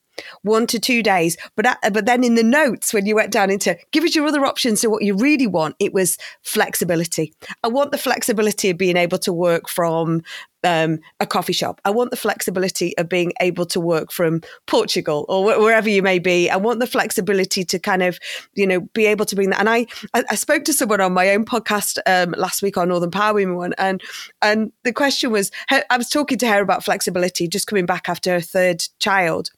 one 0.42 0.66
to 0.68 0.78
two 0.78 1.02
days. 1.02 1.36
But 1.56 1.78
but 1.92 2.06
then 2.06 2.24
in 2.24 2.34
the 2.34 2.42
notes, 2.42 2.92
when 2.92 3.06
you 3.06 3.14
went 3.14 3.32
down 3.32 3.50
into 3.50 3.76
give 3.90 4.04
us 4.04 4.14
your 4.14 4.26
other 4.26 4.44
options, 4.44 4.80
so 4.80 4.90
what 4.90 5.02
you 5.02 5.14
really 5.16 5.46
want, 5.46 5.76
it 5.78 5.92
was 5.92 6.18
flexibility. 6.42 7.32
I 7.62 7.68
want 7.68 7.92
the 7.92 7.98
flexibility 7.98 8.70
of 8.70 8.78
being 8.78 8.96
able 8.96 9.18
to 9.18 9.32
work 9.32 9.68
from 9.68 10.22
um, 10.64 11.00
a 11.20 11.26
coffee 11.26 11.52
shop. 11.52 11.80
I 11.84 11.90
want 11.90 12.10
the 12.10 12.16
flexibility 12.16 12.96
of 12.98 13.08
being 13.08 13.32
able 13.40 13.66
to 13.66 13.80
work 13.80 14.12
from 14.12 14.42
Portugal 14.66 15.24
or 15.28 15.42
wh- 15.42 15.58
wherever 15.58 15.88
you 15.88 16.02
may 16.02 16.18
be. 16.18 16.48
I 16.48 16.56
want 16.56 16.80
the 16.80 16.86
flexibility 16.86 17.64
to 17.64 17.78
kind 17.78 18.02
of, 18.02 18.18
you 18.54 18.66
know, 18.66 18.80
be 18.92 19.06
able 19.06 19.24
to 19.26 19.34
bring 19.34 19.50
that. 19.50 19.60
And 19.60 19.68
I, 19.68 19.86
I, 20.14 20.24
I 20.30 20.34
spoke 20.34 20.64
to 20.64 20.72
someone 20.72 21.00
on 21.00 21.12
my 21.12 21.30
own 21.30 21.44
podcast 21.44 21.98
um, 22.06 22.34
last 22.38 22.62
week 22.62 22.76
on 22.76 22.88
Northern 22.88 23.10
Power 23.10 23.34
Women 23.34 23.56
one, 23.56 23.74
and 23.78 24.00
and 24.40 24.72
the 24.84 24.92
question 24.92 25.30
was, 25.30 25.50
I 25.70 25.96
was 25.96 26.08
talking 26.08 26.38
to 26.38 26.48
her 26.48 26.60
about 26.60 26.84
flexibility, 26.84 27.48
just 27.48 27.66
coming 27.66 27.86
back 27.86 28.08
after 28.08 28.32
her 28.32 28.40
third 28.40 28.84
child 28.98 29.50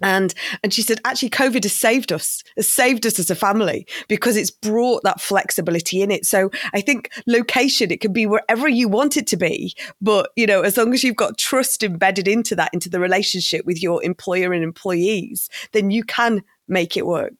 and 0.00 0.34
and 0.62 0.72
she 0.72 0.82
said 0.82 1.00
actually 1.04 1.30
covid 1.30 1.62
has 1.62 1.74
saved 1.74 2.12
us 2.12 2.42
has 2.56 2.70
saved 2.70 3.06
us 3.06 3.18
as 3.18 3.30
a 3.30 3.34
family 3.34 3.86
because 4.08 4.36
it's 4.36 4.50
brought 4.50 5.02
that 5.02 5.20
flexibility 5.20 6.02
in 6.02 6.10
it. 6.10 6.24
So 6.24 6.50
i 6.72 6.80
think 6.80 7.10
location 7.26 7.90
it 7.90 8.00
can 8.00 8.12
be 8.12 8.26
wherever 8.26 8.68
you 8.68 8.88
want 8.88 9.16
it 9.16 9.26
to 9.28 9.36
be 9.36 9.74
but 10.00 10.30
you 10.36 10.46
know 10.46 10.62
as 10.62 10.76
long 10.76 10.92
as 10.92 11.02
you've 11.02 11.16
got 11.16 11.38
trust 11.38 11.82
embedded 11.82 12.28
into 12.28 12.54
that 12.56 12.70
into 12.72 12.88
the 12.88 13.00
relationship 13.00 13.64
with 13.66 13.82
your 13.82 14.02
employer 14.02 14.52
and 14.52 14.62
employees 14.64 15.48
then 15.72 15.90
you 15.90 16.04
can 16.04 16.42
make 16.68 16.96
it 16.96 17.06
work. 17.06 17.32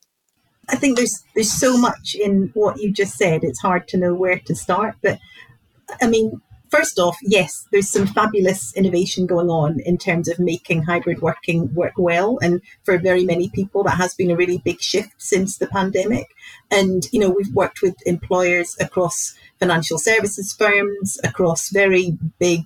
I 0.70 0.76
think 0.76 0.96
there's 0.96 1.24
there's 1.34 1.52
so 1.52 1.78
much 1.78 2.14
in 2.14 2.50
what 2.54 2.80
you 2.80 2.90
just 2.92 3.16
said 3.16 3.42
it's 3.42 3.60
hard 3.60 3.88
to 3.88 3.96
know 3.96 4.14
where 4.14 4.38
to 4.40 4.54
start 4.54 4.96
but 5.02 5.18
i 6.02 6.06
mean 6.06 6.40
First 6.70 6.98
off, 6.98 7.16
yes, 7.22 7.66
there's 7.72 7.88
some 7.88 8.06
fabulous 8.06 8.74
innovation 8.74 9.26
going 9.26 9.48
on 9.48 9.80
in 9.80 9.96
terms 9.96 10.28
of 10.28 10.38
making 10.38 10.82
hybrid 10.82 11.22
working 11.22 11.72
work 11.74 11.94
well. 11.96 12.38
And 12.42 12.60
for 12.84 12.98
very 12.98 13.24
many 13.24 13.48
people, 13.48 13.82
that 13.84 13.96
has 13.96 14.14
been 14.14 14.30
a 14.30 14.36
really 14.36 14.58
big 14.58 14.80
shift 14.80 15.14
since 15.16 15.56
the 15.56 15.66
pandemic. 15.66 16.26
And, 16.70 17.06
you 17.10 17.20
know, 17.20 17.30
we've 17.30 17.54
worked 17.54 17.80
with 17.80 17.96
employers 18.06 18.76
across 18.80 19.34
financial 19.60 19.98
services 19.98 20.52
firms, 20.52 21.18
across 21.24 21.70
very 21.70 22.16
big 22.38 22.62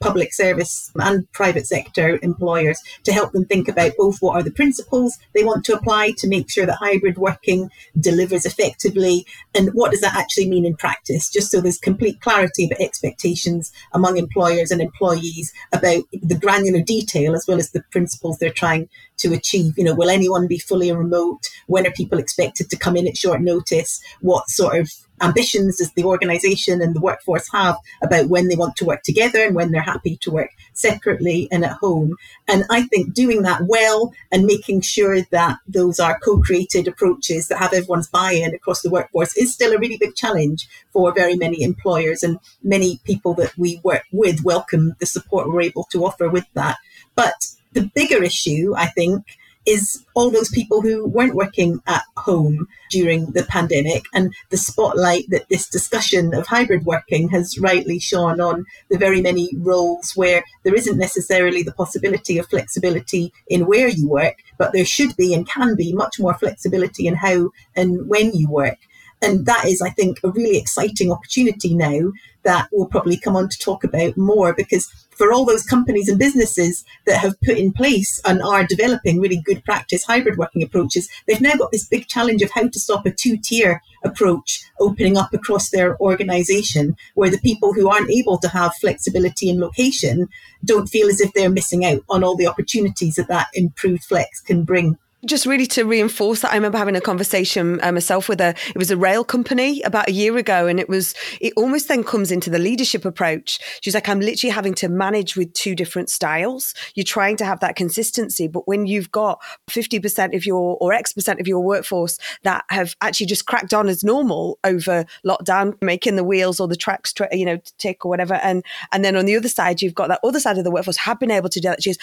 public 0.00 0.32
service 0.32 0.90
and 0.96 1.30
private 1.32 1.66
sector 1.66 2.18
employers 2.22 2.80
to 3.04 3.12
help 3.12 3.32
them 3.32 3.44
think 3.44 3.68
about 3.68 3.92
both 3.96 4.20
what 4.20 4.36
are 4.36 4.42
the 4.42 4.50
principles 4.50 5.18
they 5.34 5.44
want 5.44 5.64
to 5.64 5.74
apply 5.74 6.12
to 6.18 6.28
make 6.28 6.50
sure 6.50 6.66
that 6.66 6.78
hybrid 6.80 7.18
working 7.18 7.70
delivers 7.98 8.44
effectively 8.44 9.26
and 9.54 9.70
what 9.74 9.90
does 9.90 10.00
that 10.00 10.16
actually 10.16 10.48
mean 10.48 10.64
in 10.64 10.76
practice, 10.76 11.30
just 11.30 11.50
so 11.50 11.60
there's 11.60 11.78
complete 11.78 12.20
clarity 12.20 12.66
about 12.66 12.80
expectations 12.80 13.72
among 13.92 14.16
employers 14.16 14.70
and 14.70 14.80
employees 14.80 15.52
about 15.72 16.04
the 16.12 16.38
granular 16.38 16.82
detail 16.82 17.34
as 17.34 17.44
well 17.46 17.58
as 17.58 17.70
the 17.70 17.82
principles 17.90 18.38
they're 18.38 18.50
trying 18.50 18.88
to 19.18 19.32
achieve. 19.32 19.74
You 19.76 19.84
know, 19.84 19.94
will 19.94 20.10
anyone 20.10 20.46
be 20.46 20.58
fully 20.58 20.92
remote? 20.92 21.40
When 21.66 21.86
are 21.86 21.92
people 21.92 22.18
expected 22.18 22.70
to 22.70 22.76
come 22.76 22.96
in 22.96 23.06
at 23.06 23.16
short 23.16 23.40
notice? 23.40 24.00
What 24.20 24.48
sort 24.48 24.78
of 24.78 24.90
ambitions 25.20 25.78
does 25.78 25.92
the 25.92 26.04
organization 26.04 26.80
and 26.80 26.94
the 26.94 27.00
workforce 27.00 27.50
have 27.52 27.76
about 28.02 28.28
when 28.28 28.48
they 28.48 28.56
want 28.56 28.76
to 28.76 28.84
work 28.84 29.02
together 29.02 29.44
and 29.44 29.54
when 29.54 29.70
they're 29.70 29.82
happy 29.82 30.16
to 30.16 30.30
work 30.30 30.50
separately 30.72 31.48
and 31.50 31.64
at 31.64 31.72
home. 31.72 32.16
And 32.48 32.64
I 32.70 32.82
think 32.82 33.14
doing 33.14 33.42
that 33.42 33.62
well 33.66 34.12
and 34.32 34.46
making 34.46 34.82
sure 34.82 35.22
that 35.30 35.58
those 35.66 36.00
are 36.00 36.18
co-created 36.18 36.88
approaches 36.88 37.48
that 37.48 37.58
have 37.58 37.72
everyone's 37.72 38.08
buy-in 38.08 38.54
across 38.54 38.82
the 38.82 38.90
workforce 38.90 39.36
is 39.36 39.52
still 39.52 39.72
a 39.72 39.78
really 39.78 39.96
big 39.96 40.14
challenge 40.14 40.68
for 40.92 41.12
very 41.12 41.36
many 41.36 41.62
employers 41.62 42.22
and 42.22 42.38
many 42.62 43.00
people 43.04 43.34
that 43.34 43.56
we 43.56 43.80
work 43.82 44.04
with 44.12 44.44
welcome 44.44 44.94
the 44.98 45.06
support 45.06 45.48
we're 45.48 45.62
able 45.62 45.84
to 45.84 46.04
offer 46.04 46.28
with 46.28 46.46
that. 46.54 46.76
But 47.14 47.34
the 47.72 47.90
bigger 47.94 48.22
issue, 48.22 48.74
I 48.76 48.86
think, 48.86 49.24
is 49.66 50.04
all 50.14 50.30
those 50.30 50.50
people 50.50 50.80
who 50.82 51.06
weren't 51.06 51.34
working 51.34 51.80
at 51.86 52.02
home 52.16 52.66
during 52.90 53.26
the 53.32 53.44
pandemic 53.44 54.04
and 54.12 54.32
the 54.50 54.56
spotlight 54.56 55.24
that 55.30 55.48
this 55.48 55.68
discussion 55.68 56.34
of 56.34 56.46
hybrid 56.46 56.84
working 56.84 57.28
has 57.28 57.58
rightly 57.58 57.98
shone 57.98 58.40
on 58.40 58.64
the 58.90 58.98
very 58.98 59.20
many 59.20 59.50
roles 59.56 60.12
where 60.14 60.44
there 60.62 60.74
isn't 60.74 60.98
necessarily 60.98 61.62
the 61.62 61.72
possibility 61.72 62.38
of 62.38 62.48
flexibility 62.48 63.32
in 63.48 63.66
where 63.66 63.88
you 63.88 64.08
work, 64.08 64.36
but 64.58 64.72
there 64.72 64.84
should 64.84 65.16
be 65.16 65.34
and 65.34 65.48
can 65.48 65.74
be 65.74 65.92
much 65.92 66.20
more 66.20 66.34
flexibility 66.34 67.06
in 67.06 67.14
how 67.14 67.50
and 67.74 68.08
when 68.08 68.32
you 68.34 68.48
work. 68.48 68.78
And 69.22 69.46
that 69.46 69.64
is, 69.64 69.80
I 69.80 69.90
think, 69.90 70.20
a 70.22 70.30
really 70.30 70.58
exciting 70.58 71.10
opportunity 71.10 71.74
now 71.74 72.12
that 72.42 72.68
we'll 72.72 72.86
probably 72.86 73.16
come 73.16 73.36
on 73.36 73.48
to 73.48 73.58
talk 73.58 73.82
about 73.82 74.18
more 74.18 74.52
because 74.52 74.92
for 75.16 75.32
all 75.32 75.44
those 75.44 75.62
companies 75.62 76.08
and 76.08 76.18
businesses 76.18 76.84
that 77.06 77.18
have 77.18 77.40
put 77.40 77.56
in 77.56 77.72
place 77.72 78.20
and 78.24 78.42
are 78.42 78.66
developing 78.66 79.20
really 79.20 79.40
good 79.44 79.64
practice 79.64 80.04
hybrid 80.04 80.38
working 80.38 80.62
approaches, 80.62 81.08
they've 81.26 81.40
now 81.40 81.54
got 81.54 81.72
this 81.72 81.86
big 81.86 82.06
challenge 82.06 82.42
of 82.42 82.50
how 82.50 82.68
to 82.68 82.80
stop 82.80 83.06
a 83.06 83.10
two 83.10 83.36
tier 83.36 83.82
approach 84.04 84.64
opening 84.80 85.16
up 85.16 85.32
across 85.32 85.70
their 85.70 85.98
organization 86.00 86.96
where 87.14 87.30
the 87.30 87.38
people 87.38 87.72
who 87.72 87.88
aren't 87.88 88.10
able 88.10 88.38
to 88.38 88.48
have 88.48 88.74
flexibility 88.76 89.48
in 89.48 89.60
location 89.60 90.28
don't 90.64 90.88
feel 90.88 91.08
as 91.08 91.20
if 91.20 91.32
they're 91.32 91.50
missing 91.50 91.84
out 91.84 92.02
on 92.08 92.22
all 92.22 92.36
the 92.36 92.46
opportunities 92.46 93.16
that 93.16 93.28
that 93.28 93.48
improved 93.54 94.04
flex 94.04 94.40
can 94.40 94.64
bring 94.64 94.98
just 95.26 95.46
really 95.46 95.66
to 95.66 95.84
reinforce 95.84 96.40
that, 96.40 96.52
I 96.52 96.54
remember 96.54 96.78
having 96.78 96.96
a 96.96 97.00
conversation 97.00 97.80
uh, 97.82 97.92
myself 97.92 98.28
with 98.28 98.40
a, 98.40 98.54
it 98.68 98.76
was 98.76 98.90
a 98.90 98.96
rail 98.96 99.24
company 99.24 99.82
about 99.82 100.08
a 100.08 100.12
year 100.12 100.36
ago. 100.36 100.66
And 100.66 100.78
it 100.78 100.88
was, 100.88 101.14
it 101.40 101.52
almost 101.56 101.88
then 101.88 102.04
comes 102.04 102.30
into 102.30 102.50
the 102.50 102.58
leadership 102.58 103.04
approach. 103.04 103.58
She's 103.80 103.94
like, 103.94 104.08
I'm 104.08 104.20
literally 104.20 104.52
having 104.52 104.74
to 104.74 104.88
manage 104.88 105.36
with 105.36 105.52
two 105.52 105.74
different 105.74 106.10
styles. 106.10 106.74
You're 106.94 107.04
trying 107.04 107.36
to 107.38 107.44
have 107.44 107.60
that 107.60 107.76
consistency. 107.76 108.48
But 108.48 108.66
when 108.66 108.86
you've 108.86 109.10
got 109.10 109.42
50% 109.68 110.34
of 110.34 110.46
your, 110.46 110.76
or 110.80 110.92
X 110.92 111.12
percent 111.12 111.40
of 111.40 111.48
your 111.48 111.60
workforce 111.60 112.18
that 112.42 112.64
have 112.70 112.96
actually 113.00 113.26
just 113.26 113.46
cracked 113.46 113.74
on 113.74 113.88
as 113.88 114.04
normal 114.04 114.58
over 114.64 115.04
lockdown, 115.26 115.80
making 115.82 116.16
the 116.16 116.24
wheels 116.24 116.60
or 116.60 116.68
the 116.68 116.76
tracks, 116.76 117.14
you 117.32 117.44
know, 117.44 117.60
tick 117.78 118.04
or 118.04 118.08
whatever. 118.08 118.34
And, 118.34 118.64
and 118.92 119.04
then 119.04 119.16
on 119.16 119.24
the 119.24 119.36
other 119.36 119.48
side, 119.48 119.82
you've 119.82 119.94
got 119.94 120.08
that 120.08 120.20
other 120.24 120.40
side 120.40 120.58
of 120.58 120.64
the 120.64 120.70
workforce 120.70 120.96
have 120.98 121.20
been 121.20 121.30
able 121.30 121.48
to 121.48 121.60
do 121.60 121.68
that. 121.68 121.82
She's, 121.82 121.98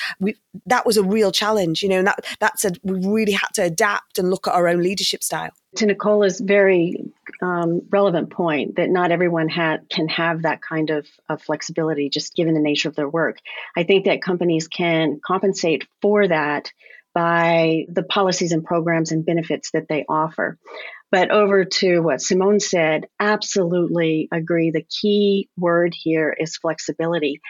that 0.65 0.85
was 0.85 0.97
a 0.97 1.03
real 1.03 1.31
challenge, 1.31 1.83
you 1.83 1.89
know, 1.89 1.99
and 1.99 2.07
that, 2.07 2.25
that's 2.39 2.65
a, 2.65 2.71
really 3.11 3.33
had 3.33 3.49
to 3.55 3.63
adapt 3.63 4.19
and 4.19 4.29
look 4.29 4.47
at 4.47 4.53
our 4.53 4.67
own 4.67 4.81
leadership 4.81 5.23
style. 5.23 5.51
To 5.77 5.85
Nicola's 5.85 6.39
very 6.39 7.11
um, 7.41 7.81
relevant 7.89 8.29
point 8.29 8.75
that 8.75 8.89
not 8.89 9.11
everyone 9.11 9.49
ha- 9.49 9.79
can 9.89 10.07
have 10.09 10.43
that 10.43 10.61
kind 10.61 10.89
of, 10.89 11.07
of 11.29 11.41
flexibility 11.41 12.09
just 12.09 12.35
given 12.35 12.53
the 12.53 12.59
nature 12.59 12.89
of 12.89 12.95
their 12.95 13.09
work. 13.09 13.37
I 13.75 13.83
think 13.83 14.05
that 14.05 14.21
companies 14.21 14.67
can 14.67 15.19
compensate 15.25 15.87
for 16.01 16.27
that 16.27 16.71
by 17.13 17.85
the 17.89 18.03
policies 18.03 18.51
and 18.51 18.63
programs 18.63 19.11
and 19.11 19.25
benefits 19.25 19.71
that 19.71 19.87
they 19.89 20.05
offer. 20.07 20.57
But 21.11 21.29
over 21.29 21.65
to 21.65 21.99
what 21.99 22.21
Simone 22.21 22.61
said, 22.61 23.07
absolutely 23.19 24.29
agree. 24.31 24.71
The 24.71 24.85
key 25.01 25.49
word 25.57 25.93
here 25.93 26.33
is 26.37 26.55
flexibility. 26.55 27.41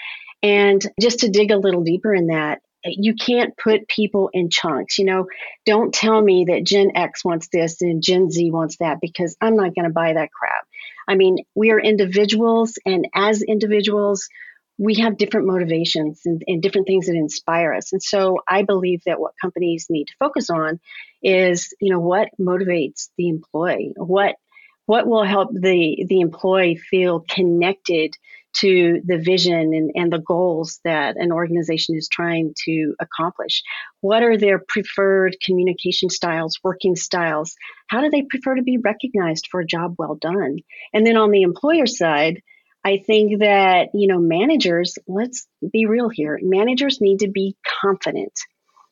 And 0.41 0.83
just 0.99 1.19
to 1.19 1.29
dig 1.29 1.51
a 1.51 1.57
little 1.57 1.83
deeper 1.83 2.13
in 2.13 2.27
that, 2.27 2.61
you 2.83 3.15
can't 3.15 3.55
put 3.57 3.87
people 3.87 4.29
in 4.33 4.49
chunks. 4.49 4.97
You 4.97 5.05
know, 5.05 5.27
don't 5.65 5.93
tell 5.93 6.21
me 6.21 6.45
that 6.49 6.65
Gen 6.65 6.91
X 6.95 7.23
wants 7.23 7.47
this 7.51 7.81
and 7.81 8.01
Gen 8.01 8.29
Z 8.31 8.49
wants 8.51 8.77
that 8.77 8.99
because 9.01 9.35
I'm 9.41 9.55
not 9.55 9.75
going 9.75 9.85
to 9.85 9.93
buy 9.93 10.13
that 10.13 10.31
crap. 10.31 10.65
I 11.07 11.15
mean, 11.15 11.37
we 11.55 11.71
are 11.71 11.79
individuals, 11.79 12.77
and 12.85 13.07
as 13.13 13.41
individuals, 13.41 14.27
we 14.77 14.95
have 14.95 15.17
different 15.17 15.47
motivations 15.47 16.21
and, 16.25 16.41
and, 16.47 16.61
different 16.61 16.87
things 16.87 17.05
that 17.05 17.15
inspire 17.15 17.73
us. 17.73 17.91
And 17.91 18.01
so 18.01 18.39
I 18.47 18.63
believe 18.63 19.01
that 19.05 19.19
what 19.19 19.33
companies 19.39 19.87
need 19.89 20.05
to 20.05 20.15
focus 20.17 20.49
on 20.49 20.79
is, 21.21 21.73
you 21.79 21.91
know, 21.91 21.99
what 21.99 22.29
motivates 22.39 23.09
the 23.17 23.29
employee? 23.29 23.93
What 23.95 24.35
what 24.87 25.07
will 25.07 25.23
help 25.23 25.51
the 25.53 26.03
the 26.07 26.21
employee 26.21 26.75
feel 26.75 27.23
connected 27.29 28.15
to 28.53 29.01
the 29.05 29.17
vision 29.17 29.73
and, 29.73 29.91
and 29.95 30.11
the 30.11 30.19
goals 30.19 30.79
that 30.83 31.15
an 31.17 31.31
organization 31.31 31.95
is 31.95 32.07
trying 32.09 32.53
to 32.65 32.93
accomplish. 32.99 33.63
What 34.01 34.23
are 34.23 34.37
their 34.37 34.59
preferred 34.67 35.37
communication 35.43 36.09
styles, 36.09 36.59
working 36.63 36.95
styles? 36.95 37.55
How 37.87 38.01
do 38.01 38.09
they 38.09 38.23
prefer 38.23 38.55
to 38.55 38.63
be 38.63 38.77
recognized 38.77 39.47
for 39.49 39.61
a 39.61 39.65
job 39.65 39.95
well 39.97 40.15
done? 40.15 40.57
And 40.93 41.05
then 41.05 41.17
on 41.17 41.31
the 41.31 41.43
employer 41.43 41.85
side, 41.85 42.41
I 42.83 42.97
think 43.05 43.39
that, 43.39 43.89
you 43.93 44.07
know, 44.07 44.19
managers, 44.19 44.97
let's 45.07 45.47
be 45.71 45.85
real 45.85 46.09
here, 46.09 46.39
managers 46.41 46.99
need 46.99 47.19
to 47.19 47.29
be 47.29 47.55
confident 47.81 48.33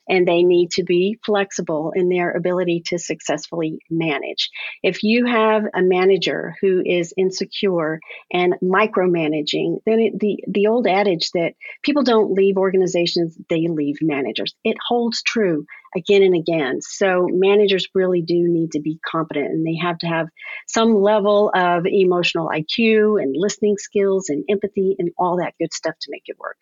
and 0.10 0.28
they 0.28 0.44
need 0.44 0.72
to 0.72 0.84
be 0.84 1.18
flexible 1.26 1.94
in 1.96 2.10
their 2.10 2.32
ability 2.32 2.82
to 2.88 2.98
successfully 2.98 3.80
manage. 3.90 4.50
If 4.84 5.04
you 5.04 5.26
have 5.26 5.64
a 5.74 5.82
manager 5.82 6.56
who 6.62 6.82
is 6.86 7.14
insecure 7.16 8.00
and 8.34 8.56
micromanaging, 8.64 9.80
then 9.86 10.00
it, 10.00 10.20
the 10.20 10.44
the 10.48 10.68
old 10.68 10.88
adage 10.88 11.30
that 11.32 11.54
people 11.84 12.04
don't 12.04 12.34
leave 12.34 12.58
organizations, 12.58 13.38
they 13.50 13.68
leave 13.68 13.98
managers. 14.02 14.56
It 14.64 14.78
holds 14.86 15.22
true 15.22 15.66
again 15.96 16.24
and 16.24 16.36
again. 16.36 16.82
So 16.82 17.28
managers 17.32 17.88
really 17.96 18.22
do 18.22 18.48
need 18.48 18.72
to 18.74 18.80
be 18.80 19.00
competent 19.10 19.48
and 19.48 19.66
they 19.66 19.78
have 19.82 19.98
to 20.00 20.08
have 20.08 20.28
some 20.68 20.96
level 20.96 21.52
of 21.54 21.86
emotional 21.86 22.50
IQ 22.50 23.22
and 23.22 23.36
listening 23.38 23.78
skills 23.78 24.30
and 24.30 24.44
empathy 24.50 24.96
and 25.00 25.10
all 25.18 25.38
that 25.38 25.56
good 25.60 25.74
stuff 25.74 25.96
to 26.02 26.12
make 26.12 26.24
it 26.26 26.38
work 26.40 26.58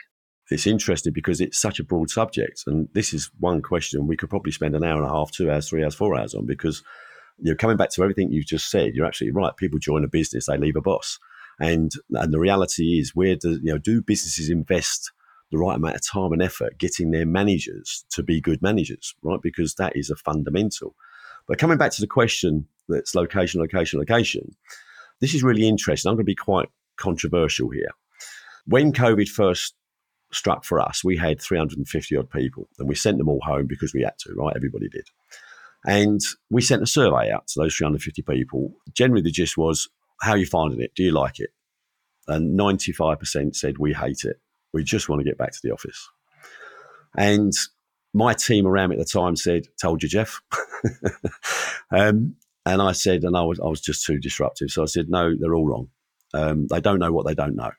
it's 0.50 0.68
interesting 0.68 1.13
because 1.13 1.42
it's 1.42 1.60
such 1.60 1.80
a 1.80 1.84
broad 1.84 2.10
subject. 2.10 2.63
And 2.68 2.88
this 2.94 3.13
is 3.13 3.30
one 3.39 3.62
question 3.62 4.08
we 4.08 4.18
could 4.18 4.30
probably 4.30 4.51
spend 4.51 4.75
an 4.75 4.84
hour 4.84 5.01
and 5.01 5.10
a 5.10 5.13
half, 5.13 5.32
two 5.32 5.51
hours, 5.51 5.70
three 5.70 5.84
hours, 5.84 5.96
four 5.96 6.18
hours 6.18 6.34
on 6.34 6.46
because 6.46 6.84
you 7.39 7.51
know, 7.51 7.56
coming 7.56 7.77
back 7.77 7.92
to 7.92 8.01
everything 8.01 8.32
you've 8.32 8.46
just 8.46 8.72
said, 8.72 8.96
you're 8.96 9.06
absolutely 9.06 9.39
right. 9.39 9.56
People 9.58 9.80
join 9.80 10.04
a 10.04 10.08
business, 10.08 10.48
they 10.48 10.58
leave 10.58 10.75
a 10.75 10.82
boss. 10.82 11.20
And 11.60 11.92
and 12.12 12.34
the 12.34 12.39
reality 12.39 13.00
is 13.00 13.16
where 13.16 13.36
do 13.36 13.60
you 13.63 13.74
know 13.74 13.77
do 13.77 14.01
businesses 14.01 14.50
invest 14.50 15.12
the 15.51 15.58
right 15.58 15.77
amount 15.77 15.96
of 15.96 16.06
time 16.06 16.34
and 16.34 16.42
effort 16.42 16.77
getting 16.77 17.12
their 17.12 17.25
managers 17.25 18.06
to 18.12 18.22
be 18.22 18.42
good 18.42 18.62
managers, 18.62 19.16
right? 19.22 19.42
Because 19.42 19.75
that 19.75 19.96
is 19.96 20.10
a 20.10 20.16
fundamental. 20.16 20.96
But 21.48 21.58
coming 21.58 21.77
back 21.77 21.92
to 21.94 22.01
the 22.01 22.08
question 22.08 22.68
that's 22.89 23.16
location, 23.16 23.62
location, 23.62 24.00
location, 24.00 24.56
this 25.20 25.34
is 25.34 25.44
really 25.44 25.68
interesting. 25.68 26.10
I'm 26.10 26.16
going 26.16 26.25
to 26.25 26.32
be 26.32 26.36
quite 26.36 26.70
controversial 26.98 27.70
here. 27.70 27.89
When 28.66 28.92
COVID 28.92 29.30
first 29.30 29.74
struck 30.32 30.64
for 30.66 30.80
us, 30.80 31.04
we 31.04 31.18
had 31.18 31.42
350 31.42 32.18
odd 32.18 32.30
people 32.30 32.68
and 32.80 32.88
we 32.88 32.96
sent 32.96 33.18
them 33.18 33.30
all 33.30 33.42
home 33.44 33.66
because 33.68 33.94
we 33.94 34.02
had 34.02 34.18
to, 34.20 34.34
right? 34.34 34.56
Everybody 34.56 34.90
did. 34.90 35.08
And 35.86 36.20
we 36.50 36.62
sent 36.62 36.84
a 36.84 36.88
survey 36.88 37.32
out 37.32 37.48
to 37.48 37.60
those 37.60 37.76
350 37.76 38.22
people. 38.24 38.74
Generally, 38.94 39.22
the 39.24 39.32
gist 39.32 39.58
was, 39.58 39.88
How 40.22 40.32
are 40.32 40.38
you 40.38 40.46
finding 40.46 40.82
it? 40.82 40.92
Do 40.96 41.04
you 41.04 41.12
like 41.12 41.40
it? 41.40 41.52
And 42.28 42.60
95% 42.60 43.56
said, 43.56 43.78
We 43.78 43.94
hate 43.94 44.24
it. 44.24 44.38
We 44.74 44.84
just 44.84 45.08
want 45.08 45.22
to 45.22 45.26
get 45.26 45.38
back 45.38 45.52
to 45.52 45.60
the 45.64 45.72
office. 45.72 46.10
And 47.16 47.54
my 48.14 48.34
team 48.34 48.68
around 48.68 48.90
me 48.90 48.96
at 48.96 49.00
the 49.00 49.06
time 49.06 49.36
said, 49.36 49.68
Told 49.82 50.04
you, 50.04 50.10
Jeff. 50.10 50.42
um, 51.92 52.36
and 52.66 52.82
I 52.82 52.92
said, 52.92 53.24
and 53.24 53.38
I 53.38 53.44
was, 53.44 53.60
I 53.60 53.68
was 53.68 53.80
just 53.80 54.06
too 54.06 54.20
disruptive. 54.20 54.72
So 54.72 54.84
I 54.84 54.88
said, 54.88 55.10
No, 55.10 55.34
they're 55.38 55.56
all 55.56 55.68
wrong. 55.68 55.90
Um, 56.34 56.68
they 56.68 56.82
don't 56.82 57.00
know 57.00 57.14
what 57.14 57.26
they 57.26 57.36
don't 57.36 57.56
know. 57.56 57.72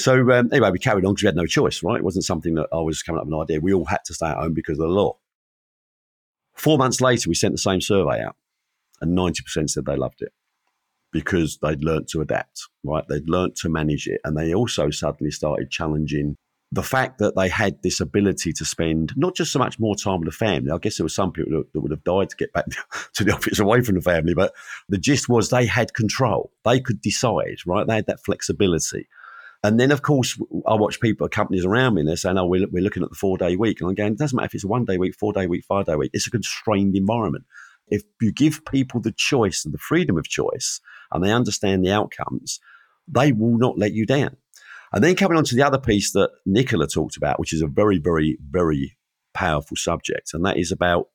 So 0.00 0.30
um, 0.32 0.48
anyway, 0.52 0.70
we 0.70 0.78
carried 0.78 1.04
on 1.04 1.12
because 1.12 1.24
we 1.24 1.28
had 1.28 1.36
no 1.36 1.46
choice, 1.46 1.82
right? 1.82 1.98
It 1.98 2.04
wasn't 2.04 2.24
something 2.24 2.54
that 2.54 2.68
I 2.72 2.78
was 2.78 3.02
coming 3.02 3.20
up 3.20 3.26
with 3.26 3.34
an 3.34 3.40
idea. 3.40 3.60
We 3.60 3.74
all 3.74 3.84
had 3.84 4.04
to 4.06 4.14
stay 4.14 4.26
at 4.26 4.36
home 4.38 4.54
because 4.54 4.78
of 4.78 4.88
the 4.88 4.94
law. 4.94 5.18
Four 6.54 6.78
months 6.78 7.00
later, 7.00 7.28
we 7.28 7.34
sent 7.34 7.54
the 7.54 7.58
same 7.58 7.80
survey 7.80 8.22
out, 8.22 8.36
and 9.00 9.16
90% 9.16 9.70
said 9.70 9.84
they 9.86 9.96
loved 9.96 10.22
it 10.22 10.32
because 11.12 11.58
they'd 11.60 11.84
learnt 11.84 12.08
to 12.08 12.20
adapt, 12.20 12.68
right? 12.84 13.04
They'd 13.08 13.28
learnt 13.28 13.56
to 13.56 13.68
manage 13.68 14.06
it. 14.06 14.20
And 14.24 14.36
they 14.36 14.54
also 14.54 14.90
suddenly 14.90 15.30
started 15.30 15.70
challenging 15.70 16.36
the 16.72 16.82
fact 16.84 17.18
that 17.18 17.34
they 17.34 17.48
had 17.48 17.82
this 17.82 18.00
ability 18.00 18.52
to 18.52 18.64
spend 18.64 19.12
not 19.16 19.34
just 19.34 19.52
so 19.52 19.58
much 19.58 19.80
more 19.80 19.96
time 19.96 20.20
with 20.20 20.28
the 20.28 20.36
family. 20.36 20.70
I 20.70 20.78
guess 20.78 20.98
there 20.98 21.04
were 21.04 21.08
some 21.08 21.32
people 21.32 21.52
that, 21.52 21.72
that 21.72 21.80
would 21.80 21.90
have 21.90 22.04
died 22.04 22.30
to 22.30 22.36
get 22.36 22.52
back 22.52 22.66
to 23.14 23.24
the 23.24 23.32
office 23.32 23.58
away 23.58 23.82
from 23.82 23.96
the 23.96 24.00
family, 24.00 24.34
but 24.34 24.54
the 24.88 24.98
gist 24.98 25.28
was 25.28 25.50
they 25.50 25.66
had 25.66 25.94
control. 25.94 26.52
They 26.64 26.78
could 26.78 27.00
decide, 27.00 27.58
right? 27.66 27.86
They 27.86 27.96
had 27.96 28.06
that 28.06 28.24
flexibility. 28.24 29.08
And 29.62 29.78
then, 29.78 29.90
of 29.90 30.00
course, 30.02 30.40
I 30.66 30.74
watch 30.74 31.00
people, 31.00 31.28
companies 31.28 31.66
around 31.66 31.94
me, 31.94 32.00
and 32.00 32.08
they're 32.08 32.16
saying, 32.16 32.38
oh, 32.38 32.46
we're, 32.46 32.66
we're 32.70 32.82
looking 32.82 33.02
at 33.02 33.10
the 33.10 33.16
four 33.16 33.36
day 33.36 33.56
week. 33.56 33.80
And 33.80 33.90
I'm 33.90 33.94
going, 33.94 34.12
it 34.12 34.18
doesn't 34.18 34.34
matter 34.34 34.46
if 34.46 34.54
it's 34.54 34.64
a 34.64 34.68
one 34.68 34.86
day 34.86 34.96
week, 34.96 35.14
four 35.14 35.32
day 35.32 35.46
week, 35.46 35.64
five 35.64 35.86
day 35.86 35.96
week. 35.96 36.10
It's 36.14 36.26
a 36.26 36.30
constrained 36.30 36.96
environment. 36.96 37.44
If 37.88 38.02
you 38.20 38.32
give 38.32 38.64
people 38.64 39.00
the 39.00 39.12
choice 39.12 39.64
and 39.64 39.74
the 39.74 39.78
freedom 39.78 40.16
of 40.16 40.28
choice 40.28 40.80
and 41.12 41.22
they 41.22 41.32
understand 41.32 41.84
the 41.84 41.92
outcomes, 41.92 42.60
they 43.06 43.32
will 43.32 43.58
not 43.58 43.78
let 43.78 43.92
you 43.92 44.06
down. 44.06 44.36
And 44.92 45.04
then 45.04 45.16
coming 45.16 45.36
on 45.36 45.44
to 45.44 45.54
the 45.54 45.62
other 45.62 45.78
piece 45.78 46.12
that 46.12 46.30
Nicola 46.46 46.86
talked 46.86 47.16
about, 47.16 47.38
which 47.38 47.52
is 47.52 47.62
a 47.62 47.66
very, 47.66 47.98
very, 47.98 48.38
very 48.48 48.96
powerful 49.34 49.76
subject, 49.76 50.34
and 50.34 50.44
that 50.44 50.56
is 50.56 50.72
about 50.72 51.08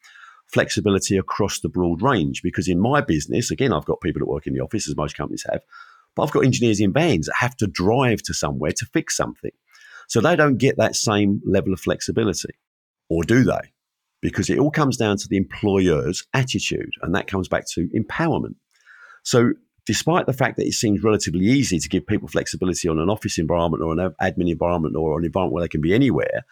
flexibility 0.47 1.17
across 1.17 1.59
the 1.59 1.69
broad 1.69 2.01
range. 2.01 2.41
Because 2.41 2.67
in 2.67 2.79
my 2.79 3.01
business, 3.01 3.51
again, 3.51 3.73
I've 3.73 3.85
got 3.85 4.01
people 4.01 4.19
that 4.19 4.31
work 4.31 4.47
in 4.47 4.53
the 4.53 4.61
office, 4.61 4.87
as 4.87 4.95
most 4.95 5.17
companies 5.17 5.45
have, 5.49 5.61
but 6.15 6.23
I've 6.23 6.31
got 6.31 6.45
engineers 6.45 6.79
in 6.79 6.93
vans 6.93 7.27
that 7.27 7.35
have 7.39 7.55
to 7.57 7.67
drive 7.67 8.21
to 8.23 8.33
somewhere 8.33 8.71
to 8.71 8.85
fix 8.93 9.17
something. 9.17 9.51
So 10.07 10.21
they 10.21 10.35
don't 10.35 10.57
get 10.57 10.77
that 10.77 10.95
same 10.95 11.41
level 11.45 11.73
of 11.73 11.79
flexibility. 11.79 12.55
Or 13.09 13.23
do 13.23 13.43
they? 13.43 13.73
Because 14.21 14.49
it 14.49 14.59
all 14.59 14.71
comes 14.71 14.97
down 14.97 15.17
to 15.17 15.27
the 15.27 15.37
employer's 15.37 16.25
attitude, 16.33 16.91
and 17.01 17.13
that 17.15 17.27
comes 17.27 17.47
back 17.47 17.65
to 17.73 17.87
empowerment. 17.95 18.55
So, 19.23 19.53
despite 19.85 20.25
the 20.25 20.33
fact 20.33 20.57
that 20.57 20.65
it 20.65 20.73
seems 20.73 21.03
relatively 21.03 21.45
easy 21.45 21.77
to 21.77 21.89
give 21.89 22.07
people 22.07 22.27
flexibility 22.27 22.87
on 22.87 22.97
an 22.97 23.09
office 23.09 23.37
environment 23.37 23.83
or 23.83 23.93
an 23.93 24.15
admin 24.21 24.49
environment 24.49 24.95
or 24.95 25.19
an 25.19 25.25
environment 25.25 25.53
where 25.53 25.63
they 25.63 25.67
can 25.67 25.81
be 25.81 25.93
anywhere, 25.93 26.43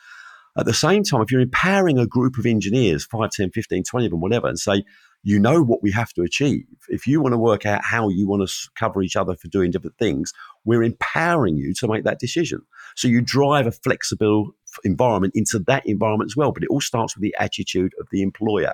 at 0.55 0.65
the 0.65 0.73
same 0.73 1.03
time, 1.03 1.21
if 1.21 1.31
you're 1.31 1.41
empowering 1.41 1.97
a 1.97 2.05
group 2.05 2.37
of 2.37 2.45
engineers, 2.45 3.05
5, 3.05 3.31
10, 3.31 3.51
15, 3.51 3.83
20 3.83 4.05
of 4.05 4.11
them, 4.11 4.21
whatever, 4.21 4.47
and 4.47 4.59
say, 4.59 4.83
you 5.23 5.39
know 5.39 5.63
what 5.63 5.81
we 5.81 5.91
have 5.91 6.11
to 6.13 6.21
achieve. 6.21 6.65
If 6.89 7.07
you 7.07 7.21
want 7.21 7.33
to 7.33 7.37
work 7.37 7.65
out 7.65 7.83
how 7.83 8.09
you 8.09 8.27
want 8.27 8.47
to 8.47 8.69
cover 8.75 9.01
each 9.01 9.15
other 9.15 9.35
for 9.35 9.47
doing 9.47 9.71
different 9.71 9.97
things, 9.97 10.33
we're 10.65 10.83
empowering 10.83 11.55
you 11.55 11.73
to 11.75 11.87
make 11.87 12.03
that 12.03 12.19
decision. 12.19 12.61
So 12.95 13.07
you 13.07 13.21
drive 13.21 13.65
a 13.65 13.71
flexible 13.71 14.53
environment 14.83 15.33
into 15.35 15.59
that 15.67 15.85
environment 15.85 16.29
as 16.29 16.35
well. 16.35 16.51
But 16.51 16.63
it 16.63 16.69
all 16.69 16.81
starts 16.81 17.15
with 17.15 17.21
the 17.21 17.35
attitude 17.39 17.93
of 17.99 18.07
the 18.11 18.21
employer. 18.21 18.73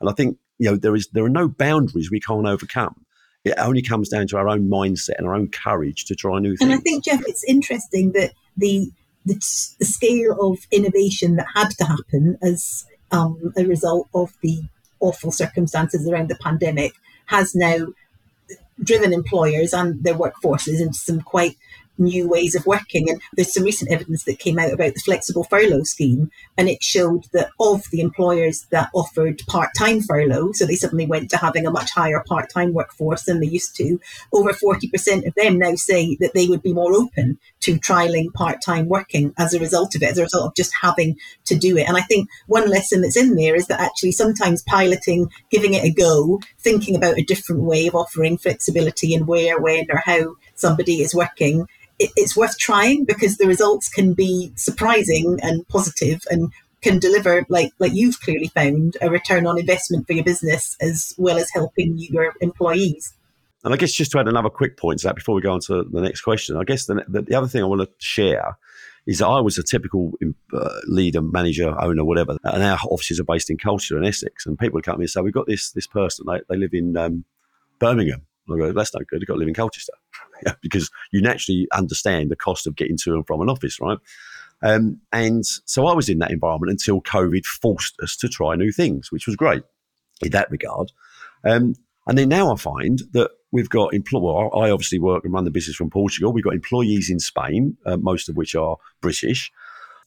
And 0.00 0.10
I 0.10 0.12
think 0.12 0.36
you 0.58 0.70
know 0.70 0.76
there 0.76 0.96
is 0.96 1.08
there 1.12 1.24
are 1.24 1.30
no 1.30 1.48
boundaries 1.48 2.10
we 2.10 2.20
can't 2.20 2.46
overcome. 2.46 3.06
It 3.44 3.54
only 3.58 3.82
comes 3.82 4.08
down 4.08 4.26
to 4.28 4.38
our 4.38 4.48
own 4.48 4.68
mindset 4.68 5.18
and 5.18 5.26
our 5.26 5.34
own 5.34 5.48
courage 5.48 6.06
to 6.06 6.14
try 6.14 6.38
new 6.40 6.56
things. 6.56 6.70
And 6.70 6.72
I 6.72 6.82
think 6.82 7.04
Jeff, 7.04 7.22
it's 7.26 7.44
interesting 7.44 8.12
that 8.12 8.32
the 8.56 8.90
the, 9.24 9.40
the 9.78 9.86
scale 9.86 10.36
of 10.40 10.66
innovation 10.70 11.36
that 11.36 11.46
had 11.54 11.70
to 11.70 11.84
happen 11.84 12.36
as 12.42 12.84
um, 13.10 13.54
a 13.56 13.64
result 13.64 14.08
of 14.14 14.34
the 14.42 14.64
awful 15.00 15.32
circumstances 15.32 16.08
around 16.08 16.28
the 16.28 16.36
pandemic 16.36 16.92
has 17.26 17.54
now 17.54 17.86
driven 18.82 19.12
employers 19.12 19.72
and 19.72 20.02
their 20.02 20.14
workforces 20.14 20.80
into 20.80 20.98
some 20.98 21.20
quite 21.20 21.56
new 21.98 22.28
ways 22.28 22.54
of 22.54 22.66
working. 22.66 23.08
And 23.08 23.20
there's 23.34 23.52
some 23.52 23.64
recent 23.64 23.90
evidence 23.90 24.24
that 24.24 24.38
came 24.38 24.58
out 24.58 24.72
about 24.72 24.94
the 24.94 25.00
flexible 25.00 25.44
furlough 25.44 25.84
scheme, 25.84 26.30
and 26.56 26.68
it 26.68 26.82
showed 26.82 27.24
that 27.32 27.50
of 27.60 27.82
the 27.90 28.00
employers 28.00 28.66
that 28.70 28.90
offered 28.94 29.42
part 29.46 29.70
time 29.76 30.00
furlough, 30.00 30.52
so 30.52 30.66
they 30.66 30.76
suddenly 30.76 31.06
went 31.06 31.30
to 31.30 31.36
having 31.36 31.66
a 31.66 31.70
much 31.70 31.90
higher 31.92 32.22
part 32.26 32.50
time 32.50 32.72
workforce 32.72 33.24
than 33.24 33.40
they 33.40 33.46
used 33.46 33.74
to, 33.76 34.00
over 34.32 34.52
40% 34.52 35.26
of 35.26 35.34
them 35.34 35.58
now 35.58 35.74
say 35.74 36.16
that 36.20 36.34
they 36.34 36.46
would 36.46 36.62
be 36.62 36.72
more 36.72 36.92
open 36.94 37.38
to 37.60 37.78
trialing 37.78 38.32
part 38.32 38.60
time 38.62 38.88
working 38.88 39.32
as 39.38 39.54
a 39.54 39.60
result 39.60 39.94
of 39.94 40.02
it, 40.02 40.10
as 40.10 40.18
a 40.18 40.22
result 40.22 40.46
of 40.46 40.54
just 40.54 40.72
having 40.80 41.16
to 41.44 41.56
do 41.56 41.76
it. 41.76 41.88
And 41.88 41.96
I 41.96 42.02
think 42.02 42.28
one 42.46 42.68
lesson 42.68 43.00
that's 43.00 43.16
in 43.16 43.36
there 43.36 43.54
is 43.54 43.66
that 43.68 43.80
actually 43.80 44.12
sometimes 44.12 44.62
piloting, 44.62 45.30
giving 45.50 45.74
it 45.74 45.84
a 45.84 45.90
go, 45.90 46.40
thinking 46.58 46.96
about 46.96 47.18
a 47.18 47.24
different 47.24 47.62
way 47.62 47.86
of 47.86 47.94
offering 47.94 48.38
flexibility 48.38 49.14
and 49.14 49.26
where, 49.26 49.60
when, 49.60 49.86
or 49.90 50.02
how 50.04 50.36
somebody 50.54 51.00
is 51.00 51.14
working 51.14 51.66
it's 51.98 52.36
worth 52.36 52.58
trying 52.58 53.04
because 53.04 53.36
the 53.36 53.46
results 53.46 53.88
can 53.88 54.14
be 54.14 54.52
surprising 54.56 55.38
and 55.42 55.66
positive 55.68 56.22
and 56.30 56.52
can 56.82 56.98
deliver 56.98 57.46
like 57.48 57.72
like 57.78 57.92
you've 57.94 58.20
clearly 58.20 58.48
found 58.48 58.96
a 59.00 59.10
return 59.10 59.46
on 59.46 59.58
investment 59.58 60.06
for 60.06 60.12
your 60.12 60.24
business 60.24 60.76
as 60.80 61.14
well 61.16 61.38
as 61.38 61.48
helping 61.54 61.94
your 61.96 62.34
employees 62.40 63.14
and 63.64 63.72
i 63.72 63.76
guess 63.76 63.92
just 63.92 64.10
to 64.10 64.18
add 64.18 64.28
another 64.28 64.50
quick 64.50 64.76
point 64.76 64.98
to 64.98 65.06
that 65.06 65.14
before 65.14 65.34
we 65.34 65.40
go 65.40 65.52
on 65.52 65.60
to 65.60 65.84
the 65.84 66.00
next 66.00 66.20
question 66.20 66.56
i 66.56 66.64
guess 66.64 66.86
the, 66.86 67.02
the, 67.08 67.22
the 67.22 67.34
other 67.34 67.48
thing 67.48 67.62
i 67.62 67.66
want 67.66 67.80
to 67.80 67.88
share 67.98 68.56
is 69.06 69.18
that 69.18 69.26
I 69.26 69.40
was 69.40 69.58
a 69.58 69.62
typical 69.62 70.12
uh, 70.52 70.80
leader, 70.86 71.20
manager, 71.20 71.78
owner, 71.78 72.04
whatever, 72.04 72.38
and 72.42 72.62
our 72.62 72.78
offices 72.88 73.20
are 73.20 73.24
based 73.24 73.50
in 73.50 73.58
Colchester 73.58 73.96
and 73.96 74.06
Essex. 74.06 74.46
And 74.46 74.58
people 74.58 74.74
would 74.74 74.84
come 74.84 74.94
to 74.94 74.98
me 74.98 75.04
and 75.04 75.10
say, 75.10 75.20
"We've 75.20 75.32
got 75.32 75.46
this 75.46 75.72
this 75.72 75.86
person. 75.86 76.24
They, 76.26 76.40
they 76.48 76.56
live 76.56 76.72
in 76.72 76.96
um, 76.96 77.24
Birmingham." 77.78 78.26
I 78.52 78.58
go, 78.58 78.72
"That's 78.72 78.94
no 78.94 79.00
good. 79.08 79.20
They've 79.20 79.26
got 79.26 79.34
to 79.34 79.38
live 79.38 79.48
in 79.48 79.54
Colchester." 79.54 79.92
because 80.62 80.90
you 81.12 81.20
naturally 81.20 81.66
understand 81.72 82.30
the 82.30 82.36
cost 82.36 82.66
of 82.66 82.76
getting 82.76 82.96
to 82.98 83.14
and 83.14 83.26
from 83.26 83.40
an 83.40 83.48
office, 83.48 83.80
right? 83.80 83.98
Um, 84.62 85.00
and 85.12 85.44
so 85.44 85.86
I 85.86 85.94
was 85.94 86.08
in 86.08 86.18
that 86.18 86.30
environment 86.30 86.70
until 86.70 87.02
COVID 87.02 87.44
forced 87.44 87.98
us 88.00 88.16
to 88.16 88.28
try 88.28 88.54
new 88.56 88.72
things, 88.72 89.10
which 89.12 89.26
was 89.26 89.36
great 89.36 89.62
in 90.22 90.30
that 90.30 90.50
regard. 90.50 90.92
Um, 91.44 91.74
and 92.06 92.18
then 92.18 92.28
now 92.28 92.52
I 92.52 92.56
find 92.56 93.00
that 93.12 93.30
we've 93.50 93.68
got 93.68 93.94
employ. 93.94 94.20
Well, 94.20 94.50
I 94.54 94.70
obviously 94.70 94.98
work 94.98 95.24
and 95.24 95.32
run 95.32 95.44
the 95.44 95.50
business 95.50 95.76
from 95.76 95.90
Portugal. 95.90 96.32
We've 96.32 96.44
got 96.44 96.54
employees 96.54 97.10
in 97.10 97.18
Spain, 97.18 97.76
uh, 97.86 97.96
most 97.96 98.28
of 98.28 98.36
which 98.36 98.54
are 98.54 98.76
British, 99.00 99.50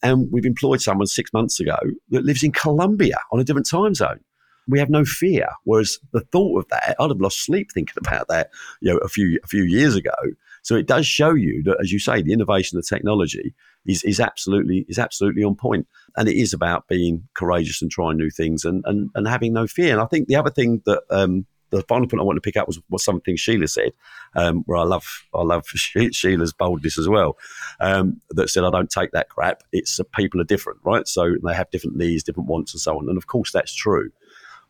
and 0.02 0.28
we've 0.30 0.46
employed 0.46 0.80
someone 0.80 1.06
six 1.06 1.32
months 1.32 1.60
ago 1.60 1.76
that 2.10 2.24
lives 2.24 2.42
in 2.42 2.52
Colombia 2.52 3.18
on 3.32 3.40
a 3.40 3.44
different 3.44 3.68
time 3.68 3.94
zone 3.94 4.20
we 4.68 4.78
have 4.78 4.90
no 4.90 5.04
fear. 5.04 5.48
Whereas 5.64 5.98
the 6.12 6.20
thought 6.20 6.58
of 6.58 6.68
that, 6.68 6.96
I'd 6.98 7.10
have 7.10 7.20
lost 7.20 7.44
sleep 7.44 7.72
thinking 7.72 7.96
about 7.98 8.28
that, 8.28 8.50
you 8.80 8.92
know, 8.92 8.98
a 8.98 9.08
few 9.08 9.38
a 9.42 9.46
few 9.46 9.64
years 9.64 9.96
ago. 9.96 10.14
So 10.62 10.76
it 10.76 10.86
does 10.86 11.06
show 11.06 11.34
you 11.34 11.62
that, 11.64 11.78
as 11.80 11.92
you 11.92 11.98
say, 11.98 12.20
the 12.20 12.32
innovation, 12.32 12.76
the 12.76 12.82
technology 12.82 13.54
is 13.86 14.04
is 14.04 14.20
absolutely 14.20 14.84
is 14.88 14.98
absolutely 14.98 15.42
on 15.42 15.54
point, 15.54 15.86
and 16.16 16.28
it 16.28 16.36
is 16.36 16.52
about 16.52 16.88
being 16.88 17.28
courageous 17.34 17.80
and 17.80 17.90
trying 17.90 18.18
new 18.18 18.30
things 18.30 18.64
and 18.64 18.84
and, 18.86 19.10
and 19.14 19.26
having 19.26 19.52
no 19.52 19.66
fear. 19.66 19.92
And 19.92 20.00
I 20.00 20.06
think 20.06 20.28
the 20.28 20.36
other 20.36 20.50
thing 20.50 20.82
that 20.84 21.02
um, 21.10 21.46
the 21.70 21.82
final 21.82 22.06
point 22.06 22.20
I 22.20 22.24
want 22.24 22.36
to 22.36 22.40
pick 22.40 22.56
up 22.56 22.66
was, 22.66 22.80
was 22.88 23.04
something 23.04 23.36
Sheila 23.36 23.68
said, 23.68 23.92
um, 24.34 24.62
where 24.66 24.78
I 24.78 24.84
love 24.84 25.26
I 25.34 25.42
love 25.42 25.66
Sheila's 26.12 26.52
boldness 26.52 26.98
as 26.98 27.08
well. 27.08 27.36
Um, 27.80 28.20
that 28.30 28.50
said, 28.50 28.64
I 28.64 28.70
don't 28.70 28.90
take 28.90 29.12
that 29.12 29.28
crap. 29.28 29.62
It's 29.72 29.98
uh, 30.00 30.04
people 30.14 30.40
are 30.40 30.44
different, 30.44 30.80
right? 30.84 31.06
So 31.06 31.36
they 31.44 31.54
have 31.54 31.70
different 31.70 31.96
needs, 31.96 32.22
different 32.22 32.48
wants, 32.48 32.74
and 32.74 32.80
so 32.80 32.98
on. 32.98 33.08
And 33.08 33.18
of 33.18 33.26
course, 33.26 33.52
that's 33.52 33.74
true. 33.74 34.10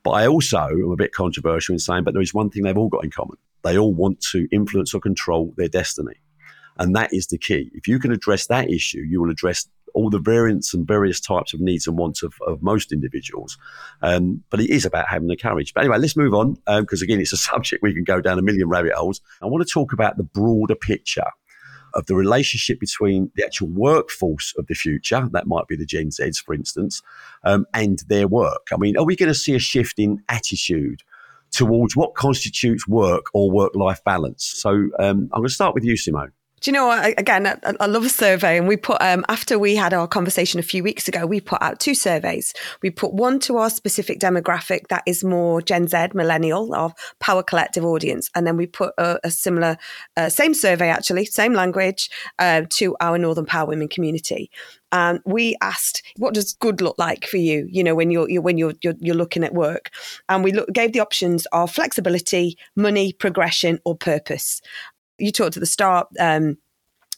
But 0.03 0.11
I 0.13 0.27
also 0.27 0.59
am 0.59 0.91
a 0.91 0.97
bit 0.97 1.13
controversial 1.13 1.75
in 1.75 1.79
saying, 1.79 2.05
but 2.05 2.15
there 2.15 2.23
is 2.23 2.35
one 2.35 2.51
thing 2.51 2.63
they've 2.63 2.79
all 2.79 2.89
got 2.89 3.05
in 3.05 3.11
common. 3.11 3.37
They 3.63 3.77
all 3.77 3.93
want 3.93 4.21
to 4.33 4.49
influence 4.53 4.95
or 4.95 5.01
control 5.01 5.53
their 5.57 5.69
destiny. 5.69 6.15
And 6.79 6.95
that 6.95 7.13
is 7.13 7.27
the 7.27 7.39
key. 7.39 7.71
If 7.75 7.89
you 7.89 7.99
can 7.99 8.13
address 8.13 8.47
that 8.47 8.71
issue, 8.71 9.01
you 9.01 9.21
will 9.21 9.31
address 9.31 9.69
all 9.95 10.11
the 10.11 10.19
variants 10.19 10.73
and 10.73 10.87
various 10.87 11.21
types 11.21 11.53
of 11.53 11.61
needs 11.61 11.87
and 11.87 11.99
wants 11.99 12.23
of, 12.23 12.35
of 12.47 12.63
most 12.63 12.93
individuals. 12.93 13.59
Um, 14.01 14.45
but 14.51 14.61
it 14.61 14.71
is 14.71 14.85
about 14.85 15.09
having 15.09 15.29
the 15.29 15.37
courage. 15.37 15.75
But 15.75 15.81
anyway, 15.81 15.99
let's 15.99 16.17
move 16.17 16.35
on 16.35 16.55
because, 16.81 17.03
um, 17.03 17.05
again, 17.05 17.21
it's 17.21 17.33
a 17.33 17.37
subject 17.51 17.83
we 17.83 17.95
can 17.95 18.05
go 18.05 18.21
down 18.21 18.39
a 18.39 18.43
million 18.43 18.69
rabbit 18.69 18.93
holes. 18.93 19.21
I 19.43 19.47
want 19.47 19.67
to 19.67 19.73
talk 19.73 19.93
about 19.93 20.17
the 20.17 20.23
broader 20.23 20.77
picture 20.77 21.27
of 21.95 22.07
the 22.07 22.15
relationship 22.15 22.81
between 22.81 23.31
the 23.35 23.45
actual 23.45 23.69
workforce 23.69 24.55
of 24.59 24.67
the 24.67 24.75
future, 24.75 25.29
that 25.33 25.47
might 25.47 25.67
be 25.69 25.77
the 25.77 25.87
Gen 25.87 26.09
Zs, 26.09 26.43
for 26.43 26.55
instance, 26.55 27.03
um, 27.45 27.67
and 27.75 28.01
their 28.09 28.29
work. 28.29 28.69
I 28.73 28.77
mean, 28.77 28.97
are 28.97 29.05
we 29.05 29.17
going 29.17 29.31
to 29.31 29.35
see 29.35 29.55
a 29.55 29.59
shift 29.59 29.99
in 29.99 30.23
attitude 30.29 31.03
towards 31.51 31.97
what 31.97 32.15
constitutes 32.15 32.87
work 32.87 33.27
or 33.33 33.51
work 33.51 33.75
life 33.75 34.03
balance? 34.05 34.45
So 34.45 34.71
um, 34.99 35.31
I'm 35.33 35.41
going 35.41 35.49
to 35.49 35.55
start 35.55 35.75
with 35.75 35.85
you, 35.85 35.97
Simone. 35.97 36.33
Do 36.61 36.71
you 36.71 36.73
know 36.73 36.87
what? 36.87 37.19
Again, 37.19 37.47
I, 37.47 37.87
love 37.87 38.05
a 38.05 38.09
survey. 38.09 38.59
And 38.59 38.67
we 38.67 38.77
put, 38.77 39.01
um, 39.01 39.25
after 39.29 39.59
we 39.59 39.77
had 39.77 39.93
our 39.93 40.09
conversation 40.09 40.59
a 40.59 40.63
few 40.63 40.83
weeks 40.83 41.07
ago, 41.07 41.27
we 41.27 41.41
put 41.41 41.63
out 41.63 41.79
two 41.79 41.95
surveys. 41.95 42.53
We 42.83 42.91
put 42.91 43.13
one 43.13 43.39
to 43.41 43.59
our 43.59 43.71
specific 43.71 44.19
demographic 44.19 44.89
that 44.89 45.03
is 45.07 45.23
more 45.23 45.63
Gen 45.63 45.87
Z, 45.87 46.09
millennial, 46.15 46.75
our 46.75 46.93
Power 47.21 47.43
Collective 47.43 47.85
audience. 47.85 48.31
And 48.35 48.47
then 48.47 48.57
we 48.57 48.67
put 48.67 48.93
a, 48.99 49.19
a 49.25 49.31
similar, 49.31 49.77
uh, 50.17 50.29
same 50.29 50.55
survey 50.55 50.89
actually, 50.89 51.27
same 51.27 51.53
language 51.55 52.11
uh, 52.39 52.63
to 52.71 52.97
our 53.01 53.19
Northern 53.19 53.47
Power 53.47 53.69
Women 53.69 53.89
community. 53.89 54.51
And 54.91 55.21
we 55.27 55.55
asked, 55.61 56.03
what 56.17 56.35
does 56.35 56.55
good 56.55 56.81
look 56.81 56.99
like 56.99 57.27
for 57.27 57.37
you? 57.37 57.69
You 57.71 57.85
know, 57.85 57.95
when 57.95 58.11
you're, 58.11 58.29
you're 58.29 58.43
when 58.43 58.57
you're, 58.57 58.73
you're, 58.81 58.95
you're 59.01 59.15
looking 59.15 59.45
at 59.45 59.53
work, 59.53 59.91
and 60.31 60.43
we 60.43 60.53
look, 60.53 60.73
gave 60.73 60.93
the 60.93 61.01
options 61.01 61.47
of 61.53 61.71
flexibility, 61.71 62.57
money, 62.75 63.13
progression, 63.13 63.81
or 63.85 63.95
purpose 63.97 64.63
you 65.19 65.33
talked 65.33 65.57
at 65.57 65.61
the 65.61 65.67
start, 65.67 66.09
um, 66.19 66.57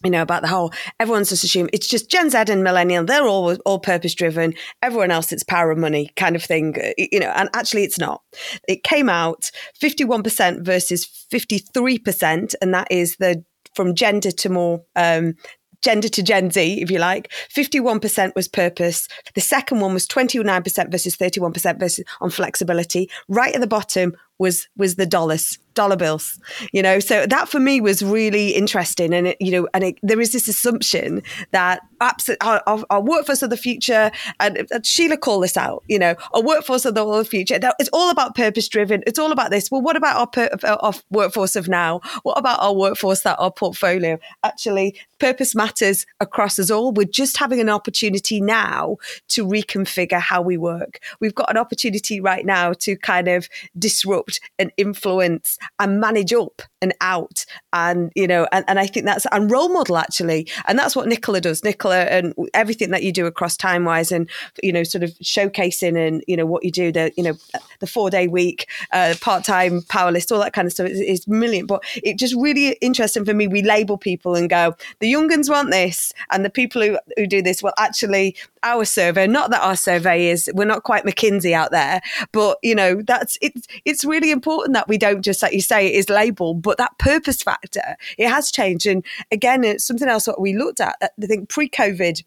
you 0.05 0.11
know, 0.11 0.23
about 0.23 0.43
the 0.43 0.49
whole, 0.49 0.73
everyone's 0.99 1.29
just 1.29 1.45
assumed 1.45 1.71
it's 1.73 1.87
just 1.87 2.11
Gen 2.11 2.31
Z 2.31 2.39
and 2.49 2.65
millennial. 2.65 3.05
They're 3.05 3.27
all, 3.27 3.55
all 3.67 3.79
purpose 3.79 4.15
driven. 4.15 4.55
Everyone 4.83 5.11
else, 5.11 5.31
it's 5.31 5.43
power 5.43 5.71
of 5.71 5.79
money 5.79 6.11
kind 6.17 6.37
of 6.37 6.43
thing, 6.43 6.75
you 6.97 7.21
know, 7.21 7.33
and 7.37 7.51
actually 7.55 7.85
it's 7.85 7.99
not. 7.99 8.23
It 8.67 8.83
came 8.83 9.09
out 9.09 9.51
51% 9.81 10.65
versus 10.65 11.27
53%. 11.31 12.55
And 12.63 12.75
that 12.75 12.89
is 12.91 13.17
the, 13.17 13.45
from 13.75 13.95
gender 13.95 14.31
to 14.31 14.49
more, 14.49 14.83
um, 14.97 15.35
gender 15.83 16.09
to 16.09 16.23
Gen 16.23 16.51
Z, 16.51 16.81
if 16.81 16.91
you 16.91 16.99
like. 16.99 17.31
51% 17.55 18.35
was 18.35 18.49
purpose. 18.49 19.09
The 19.35 19.41
second 19.41 19.81
one 19.81 19.95
was 19.95 20.07
29% 20.07 20.91
versus 20.91 21.17
31% 21.17 21.79
versus 21.79 22.05
on 22.21 22.31
flexibility. 22.31 23.11
Right 23.29 23.55
at 23.55 23.61
the 23.61 23.67
bottom 23.67 24.15
was 24.39 24.69
was 24.77 24.97
the 24.97 25.07
dollars 25.07 25.59
dollar 25.75 25.97
bills 25.97 26.39
you 26.73 26.83
know? 26.83 26.99
So 27.01 27.27
that 27.27 27.49
for 27.49 27.61
me 27.61 27.81
was 27.81 28.03
really 28.03 28.51
interesting. 28.51 29.15
And 29.15 29.29
it, 29.29 29.37
you 29.41 29.51
know 29.51 29.69
and 29.75 29.85
it, 29.85 29.99
there 30.03 30.21
is 30.21 30.33
this 30.33 30.49
assumption 30.49 31.23
that 31.53 31.81
absolutely 32.01 32.47
our, 32.47 32.63
our, 32.91 33.01
workforce 33.01 33.43
of 33.43 33.51
the 33.51 33.57
future 33.57 34.11
and, 34.39 34.67
and, 34.71 34.87
sheila 34.87 35.17
called 35.17 35.43
this 35.43 35.57
out 35.57 35.83
you 35.89 35.99
know 35.99 36.15
our 36.33 36.43
workforce 36.43 36.85
of 36.85 36.95
the 36.95 37.25
future 37.29 37.59
it's 37.79 37.91
all 37.93 38.11
about 38.11 38.35
purpose 38.35 38.69
driven 38.69 39.03
it's 39.07 39.19
all 39.19 39.33
about 39.33 39.51
this. 39.51 39.71
Well 39.71 39.83
what 39.83 39.97
about 39.97 40.17
our, 40.17 40.27
per, 40.27 40.49
our 40.65 40.95
workforce 41.11 41.57
of 41.57 41.69
now? 41.69 42.01
What 42.23 42.39
about 42.39 42.61
our 42.61 42.75
workforce 42.75 43.23
that 43.23 43.39
our 43.39 43.51
portfolio? 43.51 44.19
Actually 44.45 44.97
purpose 45.19 45.55
matters 45.55 46.07
across 46.21 46.59
us 46.59 46.71
all. 46.71 46.93
We're 46.93 47.05
just 47.05 47.37
having 47.37 47.61
an 47.61 47.69
opportunity 47.69 48.41
now 48.41 48.97
to 49.29 49.47
reconfigure 49.47 50.21
how 50.21 50.41
we 50.41 50.57
work. 50.57 51.01
We've 51.21 51.35
got 51.35 51.51
an 51.51 51.57
opportunity 51.57 52.21
right 52.21 52.47
now 52.47 52.73
to 52.75 52.97
kind 52.97 53.29
of 53.29 53.49
disrupt 53.79 54.41
and 54.59 54.73
influence 54.77 55.59
and 55.79 56.01
manage 56.01 56.33
up 56.33 56.63
and 56.81 56.95
out 57.01 57.45
and 57.73 58.11
you 58.15 58.27
know 58.27 58.47
and, 58.53 58.65
and 58.67 58.81
i 58.81 58.87
think 58.87 59.05
that's 59.05 59.27
and 59.33 59.51
role 59.51 59.69
model 59.69 59.99
actually 59.99 60.49
and 60.67 60.79
that's 60.79 60.97
what 60.97 61.07
nicola 61.07 61.41
does. 61.41 61.63
Nicola 61.63 61.90
and 61.93 62.35
everything 62.55 62.91
that 62.91 63.03
you 63.03 63.13
do 63.13 63.27
across 63.27 63.57
Timewise 63.57 64.13
and 64.13 64.29
you 64.63 64.73
know 64.73 64.83
sort 64.83 65.03
of 65.05 65.11
showcasing 65.23 65.97
and 65.97 66.25
you 66.27 66.37
know 66.37 66.47
what 66.47 66.65
you 66.65 66.71
do 66.71 66.93
the 66.93 67.13
you 67.17 67.23
know 67.23 67.35
the 67.81 67.87
four 67.87 68.11
day 68.11 68.27
week 68.27 68.69
uh, 68.93 69.15
part-time 69.21 69.83
power 69.83 70.11
list 70.11 70.33
all 70.33 70.41
that 70.41 70.53
kind 70.53 70.67
of 70.67 70.73
stuff 70.73 70.89
is, 70.89 71.01
is 71.01 71.25
brilliant 71.25 71.69
but 71.69 71.83
it 72.03 72.19
just 72.19 72.35
really 72.37 72.73
interesting 72.81 73.25
for 73.25 73.35
me 73.35 73.47
we 73.47 73.63
label 73.63 73.97
people 73.97 74.35
and 74.35 74.51
go 74.51 74.75
the 75.01 75.09
young 75.09 75.29
ones 75.29 75.49
want 75.49 75.71
this 75.71 76.13
and 76.31 76.45
the 76.45 76.51
people 76.51 76.83
who, 76.83 76.99
who 77.17 77.27
do 77.27 77.43
this 77.43 77.63
well 77.63 77.75
actually 77.79 78.37
our 78.63 78.85
survey 78.85 79.27
not 79.27 79.51
that 79.51 79.63
our 79.63 79.77
survey 79.77 80.29
is 80.29 80.51
we're 80.55 80.65
not 80.65 80.83
quite 80.83 81.05
mckinsey 81.05 81.53
out 81.53 81.71
there 81.71 82.01
but 82.33 82.59
you 82.63 82.75
know 82.75 83.01
that's 83.03 83.39
it's 83.41 83.67
it's 83.85 84.05
really 84.05 84.31
important 84.31 84.75
that 84.75 84.89
we 84.89 84.99
don't 84.99 85.23
just 85.23 85.43
like 85.43 85.53
you 85.53 85.61
say 85.61 85.87
it 85.87 85.95
is 85.95 86.09
labeled 86.11 86.63
but 86.63 86.79
that 86.79 86.97
purpose 86.99 87.43
factor 87.43 87.97
it 88.19 88.29
has 88.29 88.51
changed. 88.51 88.87
And 88.87 89.05
again 89.31 89.65
it's 89.65 89.85
something 89.85 90.09
else 90.09 90.25
that 90.25 90.41
we 90.41 90.57
looked 90.57 90.81
at 90.81 90.97
i 91.03 91.27
think 91.27 91.49
pre-covid 91.81 92.23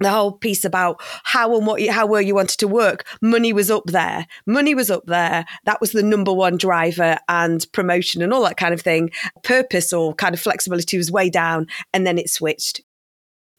the 0.00 0.10
whole 0.10 0.32
piece 0.32 0.64
about 0.64 0.96
how 1.24 1.54
and 1.56 1.66
what 1.66 1.82
you, 1.82 1.92
how 1.92 2.06
well 2.06 2.22
you 2.22 2.34
wanted 2.34 2.58
to 2.58 2.66
work 2.66 3.06
money 3.20 3.52
was 3.52 3.70
up 3.70 3.84
there. 3.84 4.26
Money 4.46 4.74
was 4.74 4.90
up 4.90 5.04
there. 5.06 5.44
That 5.64 5.80
was 5.80 5.92
the 5.92 6.02
number 6.02 6.32
one 6.32 6.56
driver 6.56 7.18
and 7.28 7.66
promotion 7.72 8.22
and 8.22 8.32
all 8.32 8.42
that 8.44 8.56
kind 8.56 8.72
of 8.72 8.80
thing. 8.80 9.10
Purpose 9.42 9.92
or 9.92 10.14
kind 10.14 10.34
of 10.34 10.40
flexibility 10.40 10.96
was 10.96 11.12
way 11.12 11.28
down 11.28 11.66
and 11.92 12.06
then 12.06 12.18
it 12.18 12.30
switched. 12.30 12.80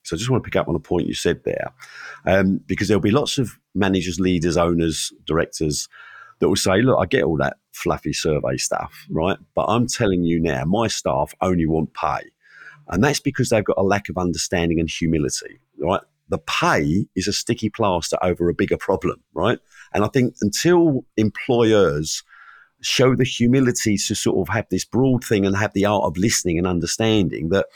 So 0.03 0.15
I 0.15 0.17
just 0.17 0.31
want 0.31 0.43
to 0.43 0.49
pick 0.49 0.55
up 0.55 0.67
on 0.67 0.73
a 0.73 0.79
point 0.79 1.07
you 1.07 1.13
said 1.13 1.43
there, 1.43 1.71
um, 2.25 2.59
because 2.65 2.87
there'll 2.87 3.01
be 3.01 3.11
lots 3.11 3.37
of 3.37 3.59
managers, 3.75 4.19
leaders, 4.19 4.57
owners, 4.57 5.13
directors 5.25 5.87
that 6.39 6.49
will 6.49 6.55
say, 6.55 6.81
"Look, 6.81 6.97
I 6.99 7.05
get 7.05 7.23
all 7.23 7.37
that 7.37 7.57
fluffy 7.71 8.13
survey 8.13 8.57
stuff, 8.57 9.05
right? 9.11 9.37
But 9.53 9.65
I'm 9.65 9.85
telling 9.85 10.23
you 10.23 10.39
now, 10.39 10.65
my 10.65 10.87
staff 10.87 11.35
only 11.39 11.67
want 11.67 11.93
pay, 11.93 12.31
and 12.87 13.03
that's 13.03 13.19
because 13.19 13.49
they've 13.49 13.63
got 13.63 13.77
a 13.77 13.83
lack 13.83 14.09
of 14.09 14.17
understanding 14.17 14.79
and 14.79 14.89
humility, 14.89 15.59
right? 15.79 16.01
The 16.29 16.39
pay 16.39 17.07
is 17.15 17.27
a 17.27 17.33
sticky 17.33 17.69
plaster 17.69 18.17
over 18.21 18.49
a 18.49 18.53
bigger 18.53 18.77
problem, 18.77 19.21
right? 19.33 19.59
And 19.93 20.03
I 20.03 20.07
think 20.07 20.35
until 20.41 21.05
employers 21.17 22.23
show 22.81 23.15
the 23.15 23.23
humility 23.23 23.97
to 23.97 24.15
sort 24.15 24.47
of 24.47 24.53
have 24.53 24.65
this 24.69 24.85
broad 24.85 25.23
thing 25.23 25.45
and 25.45 25.55
have 25.55 25.73
the 25.73 25.85
art 25.85 26.03
of 26.03 26.17
listening 26.17 26.57
and 26.57 26.65
understanding 26.65 27.49
that 27.49 27.67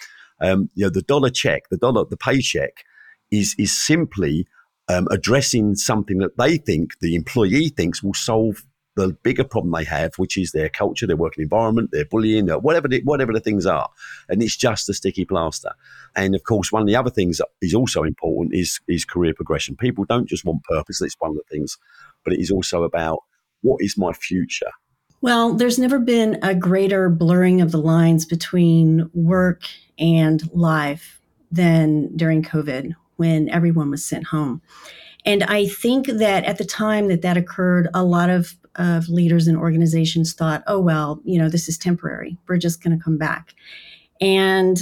um, 0.42 0.70
you 0.74 0.86
know, 0.86 0.90
the 0.90 1.02
dollar 1.02 1.30
check, 1.30 1.70
the 1.70 1.78
dollar, 1.78 2.06
the 2.06 2.18
paycheck 2.18 2.84
is 3.32 3.56
is 3.58 3.76
simply 3.76 4.48
um, 4.88 5.08
addressing 5.12 5.76
something 5.76 6.20
that 6.20 6.38
they 6.38 6.58
think 6.58 7.00
the 7.00 7.16
employee 7.16 7.70
thinks 7.70 8.04
will 8.04 8.14
solve 8.14 8.64
the 8.96 9.10
bigger 9.24 9.44
problem 9.44 9.72
they 9.72 9.84
have, 9.84 10.16
which 10.16 10.38
is 10.38 10.52
their 10.52 10.70
culture, 10.70 11.06
their 11.06 11.16
working 11.16 11.44
environment, 11.44 11.92
their 11.92 12.06
bullying, 12.06 12.48
whatever 12.48 12.88
the, 12.88 13.02
whatever 13.04 13.34
the 13.34 13.40
things 13.40 13.66
are, 13.66 13.90
and 14.30 14.42
it's 14.42 14.56
just 14.56 14.90
a 14.90 14.94
sticky 14.94 15.26
plaster. 15.26 15.72
And 16.16 16.36
of 16.36 16.44
course, 16.44 16.72
one 16.72 16.82
of 16.82 16.88
the 16.88 16.96
other 16.96 17.10
things 17.10 17.38
that 17.38 17.48
is 17.62 17.74
also 17.74 18.04
important 18.04 18.56
is 18.56 18.80
is 18.88 19.06
career 19.06 19.34
progression. 19.34 19.76
People 19.76 20.06
don't 20.06 20.30
just 20.30 20.46
want 20.46 20.64
purpose; 20.64 21.02
it's 21.02 21.16
one 21.20 21.32
of 21.32 21.38
the 21.38 21.44
things, 21.50 21.78
but 22.24 22.34
it 22.34 22.40
is 22.40 22.52
also 22.52 22.84
about 22.84 23.20
what 23.62 23.82
is 23.82 23.98
my 23.98 24.14
future. 24.14 24.72
Well, 25.22 25.54
there's 25.54 25.80
never 25.80 25.98
been 25.98 26.38
a 26.44 26.54
greater 26.54 27.10
blurring 27.10 27.62
of 27.62 27.72
the 27.72 27.80
lines 27.80 28.26
between 28.26 29.10
work 29.14 29.64
and 29.98 30.42
life 30.54 31.20
than 31.52 32.16
during 32.16 32.44
COVID 32.44 32.94
when 33.16 33.50
everyone 33.50 33.90
was 33.90 34.06
sent 34.06 34.28
home. 34.28 34.62
And 35.26 35.44
I 35.44 35.66
think 35.66 36.08
that 36.08 36.44
at 36.44 36.58
the 36.58 36.66
time 36.66 37.08
that 37.08 37.24
that 37.24 37.38
occurred, 37.38 37.88
a 37.94 38.04
lot 38.04 38.30
of, 38.30 38.56
of 38.76 39.08
leaders 39.10 39.48
and 39.48 39.58
organizations 39.58 40.34
thought, 40.34 40.64
oh, 40.68 40.80
well, 40.80 41.22
you 41.24 41.38
know, 41.38 41.50
this 41.50 41.68
is 41.68 41.78
temporary. 41.78 42.38
We're 42.48 42.58
just 42.58 42.84
going 42.84 42.98
to 42.98 43.04
come 43.04 43.18
back. 43.18 43.54
And 44.22 44.80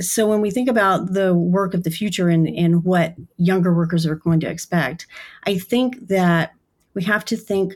so 0.00 0.26
when 0.26 0.40
we 0.40 0.50
think 0.50 0.68
about 0.68 1.12
the 1.12 1.34
work 1.34 1.74
of 1.74 1.84
the 1.84 1.90
future 1.90 2.28
and, 2.28 2.48
and 2.48 2.84
what 2.84 3.14
younger 3.36 3.74
workers 3.74 4.06
are 4.06 4.14
going 4.14 4.40
to 4.40 4.48
expect, 4.48 5.06
I 5.44 5.58
think 5.58 6.08
that 6.08 6.52
we 6.94 7.02
have 7.04 7.24
to 7.26 7.36
think 7.36 7.74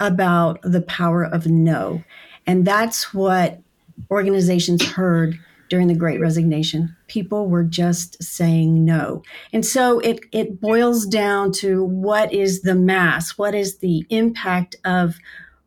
about 0.00 0.60
the 0.62 0.82
power 0.82 1.24
of 1.24 1.46
no. 1.46 2.02
And 2.46 2.64
that's 2.64 3.12
what 3.12 3.60
organizations 4.10 4.84
heard 4.84 5.38
during 5.68 5.88
the 5.88 5.94
great 5.94 6.20
resignation. 6.20 6.95
People 7.06 7.48
were 7.48 7.64
just 7.64 8.22
saying 8.22 8.84
no. 8.84 9.22
And 9.52 9.64
so 9.64 10.00
it, 10.00 10.20
it 10.32 10.60
boils 10.60 11.06
down 11.06 11.52
to 11.52 11.84
what 11.84 12.32
is 12.32 12.62
the 12.62 12.74
mass? 12.74 13.38
What 13.38 13.54
is 13.54 13.78
the 13.78 14.04
impact 14.10 14.76
of 14.84 15.16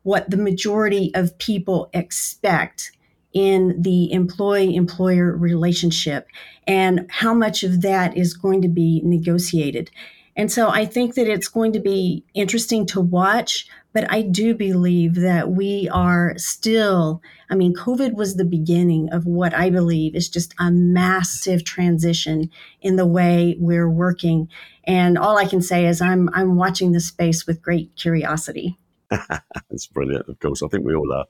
what 0.02 0.30
the 0.30 0.36
majority 0.36 1.12
of 1.14 1.36
people 1.38 1.90
expect 1.92 2.92
in 3.32 3.80
the 3.80 4.12
employee 4.12 4.74
employer 4.74 5.36
relationship? 5.36 6.28
And 6.66 7.06
how 7.10 7.34
much 7.34 7.62
of 7.62 7.82
that 7.82 8.16
is 8.16 8.34
going 8.34 8.62
to 8.62 8.68
be 8.68 9.00
negotiated? 9.04 9.90
And 10.36 10.50
so 10.50 10.68
I 10.68 10.86
think 10.86 11.16
that 11.16 11.28
it's 11.28 11.48
going 11.48 11.72
to 11.72 11.80
be 11.80 12.24
interesting 12.34 12.86
to 12.86 13.00
watch, 13.00 13.66
but 13.92 14.10
I 14.10 14.22
do 14.22 14.54
believe 14.54 15.16
that 15.16 15.50
we 15.50 15.88
are 15.92 16.34
still, 16.36 17.22
I 17.50 17.54
mean, 17.54 17.74
COVID 17.74 18.14
was 18.14 18.36
the 18.36 18.44
beginning 18.44 19.12
of 19.12 19.26
what 19.26 19.52
I 19.54 19.70
believe 19.70 20.14
is 20.14 20.28
just 20.28 20.54
a 20.58 20.70
massive 20.70 21.64
transition 21.64 22.50
in 22.80 22.96
the 22.96 23.06
way 23.06 23.56
we're 23.58 23.90
working. 23.90 24.48
And 24.84 25.18
all 25.18 25.38
I 25.38 25.46
can 25.46 25.60
say 25.60 25.86
is 25.86 26.00
I'm 26.00 26.28
I'm 26.32 26.56
watching 26.56 26.92
this 26.92 27.06
space 27.06 27.46
with 27.46 27.62
great 27.62 27.94
curiosity. 27.96 28.78
That's 29.10 29.86
brilliant, 29.88 30.28
of 30.28 30.38
course. 30.38 30.62
I 30.62 30.68
think 30.68 30.84
we 30.84 30.94
all 30.94 31.12
are. 31.12 31.26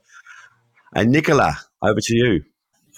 And 0.93 1.11
Nicola, 1.11 1.55
over 1.81 1.99
to 1.99 2.15
you. 2.15 2.43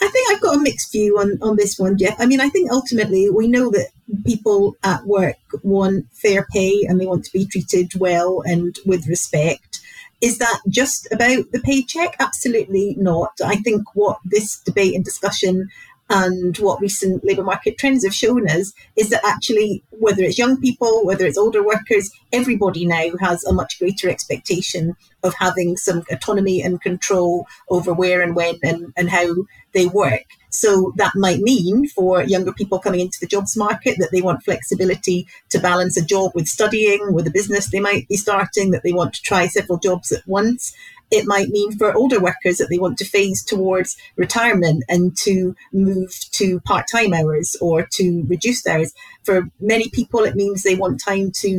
I 0.02 0.08
think 0.10 0.32
I've 0.32 0.42
got 0.42 0.58
a 0.58 0.62
mixed 0.62 0.92
view 0.92 1.20
on, 1.20 1.38
on 1.42 1.56
this 1.56 1.78
one, 1.78 1.98
Jeff. 1.98 2.20
I 2.20 2.26
mean, 2.26 2.42
I 2.42 2.50
think 2.50 2.72
ultimately 2.72 3.30
we 3.30 3.48
know 3.48 3.70
that 3.72 3.90
people 4.26 4.76
at 4.84 5.06
work 5.06 5.38
want 5.62 6.08
fair 6.14 6.46
pay 6.52 6.86
and 6.88 7.00
they 7.00 7.06
want 7.06 7.26
to 7.26 7.34
be 7.34 7.46
treated 7.46 7.92
well 8.00 8.42
and 8.46 8.78
with 8.86 9.08
respect. 9.08 9.80
Is 10.22 10.38
that 10.38 10.62
just 10.70 11.08
about 11.12 11.52
the 11.52 11.60
paycheck? 11.60 12.16
Absolutely 12.20 12.96
not. 12.98 13.32
I 13.44 13.58
think 13.58 13.84
what 13.94 14.20
this 14.24 14.60
debate 14.60 14.96
and 14.96 15.04
discussion 15.04 15.70
and 16.10 16.58
what 16.58 16.82
recent 16.82 17.24
labour 17.24 17.44
market 17.44 17.78
trends 17.78 18.04
have 18.04 18.14
shown 18.14 18.48
us 18.50 18.74
is 18.96 19.10
that 19.10 19.26
actually, 19.26 19.84
whether 19.92 20.24
it's 20.24 20.38
young 20.38 20.60
people, 20.60 21.06
whether 21.06 21.26
it's 21.26 21.38
older 21.38 21.64
workers, 21.64 22.12
everybody 22.32 22.86
now 22.86 23.10
has 23.20 23.44
a 23.46 23.54
much 23.54 23.80
greater 23.80 24.10
expectation 24.10 24.96
of 25.24 25.34
having 25.40 25.78
some 25.78 26.04
autonomy 26.12 26.62
and 26.62 26.82
control 26.82 27.48
over 27.70 27.94
where 27.94 28.22
and 28.22 28.36
when 28.36 28.56
and, 28.64 28.94
and 28.98 29.10
how 29.10 29.34
they 29.74 29.86
work. 29.88 30.24
So 30.50 30.94
that 30.98 31.14
might 31.16 31.40
mean 31.40 31.88
for 31.88 32.22
younger 32.22 32.54
people 32.54 32.78
coming 32.78 33.00
into 33.00 33.18
the 33.20 33.26
jobs 33.26 33.58
market 33.58 33.98
that 33.98 34.10
they 34.12 34.22
want 34.22 34.44
flexibility 34.44 35.26
to 35.50 35.60
balance 35.60 35.98
a 35.98 36.06
job 36.06 36.34
with 36.36 36.48
studying, 36.48 37.14
with 37.14 37.26
a 37.26 37.32
business 37.32 37.72
they 37.72 37.80
might 37.80 38.08
be 38.08 38.18
starting, 38.18 38.70
that 38.72 38.84
they 38.84 38.94
want 38.94 39.16
to 39.16 39.22
try 39.24 39.48
several 39.48 39.80
jobs 39.80 40.12
at 40.12 40.28
once. 40.28 40.76
It 41.18 41.26
might 41.34 41.50
mean 41.50 41.70
for 41.78 41.96
older 42.02 42.20
workers 42.20 42.58
that 42.58 42.70
they 42.70 42.80
want 42.80 42.98
to 42.98 43.06
phase 43.06 43.44
towards 43.52 43.96
retirement 44.16 44.84
and 44.94 45.16
to 45.26 45.56
move 45.72 46.12
to 46.40 46.60
part 46.72 46.86
time 46.96 47.14
hours 47.14 47.56
or 47.62 47.76
to 47.98 48.06
reduced 48.34 48.66
hours. 48.68 48.92
For 49.28 49.38
many 49.60 49.88
people, 49.98 50.22
it 50.26 50.36
means 50.36 50.58
they 50.64 50.76
want 50.84 51.04
time 51.12 51.28
to 51.44 51.52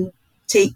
take 0.57 0.75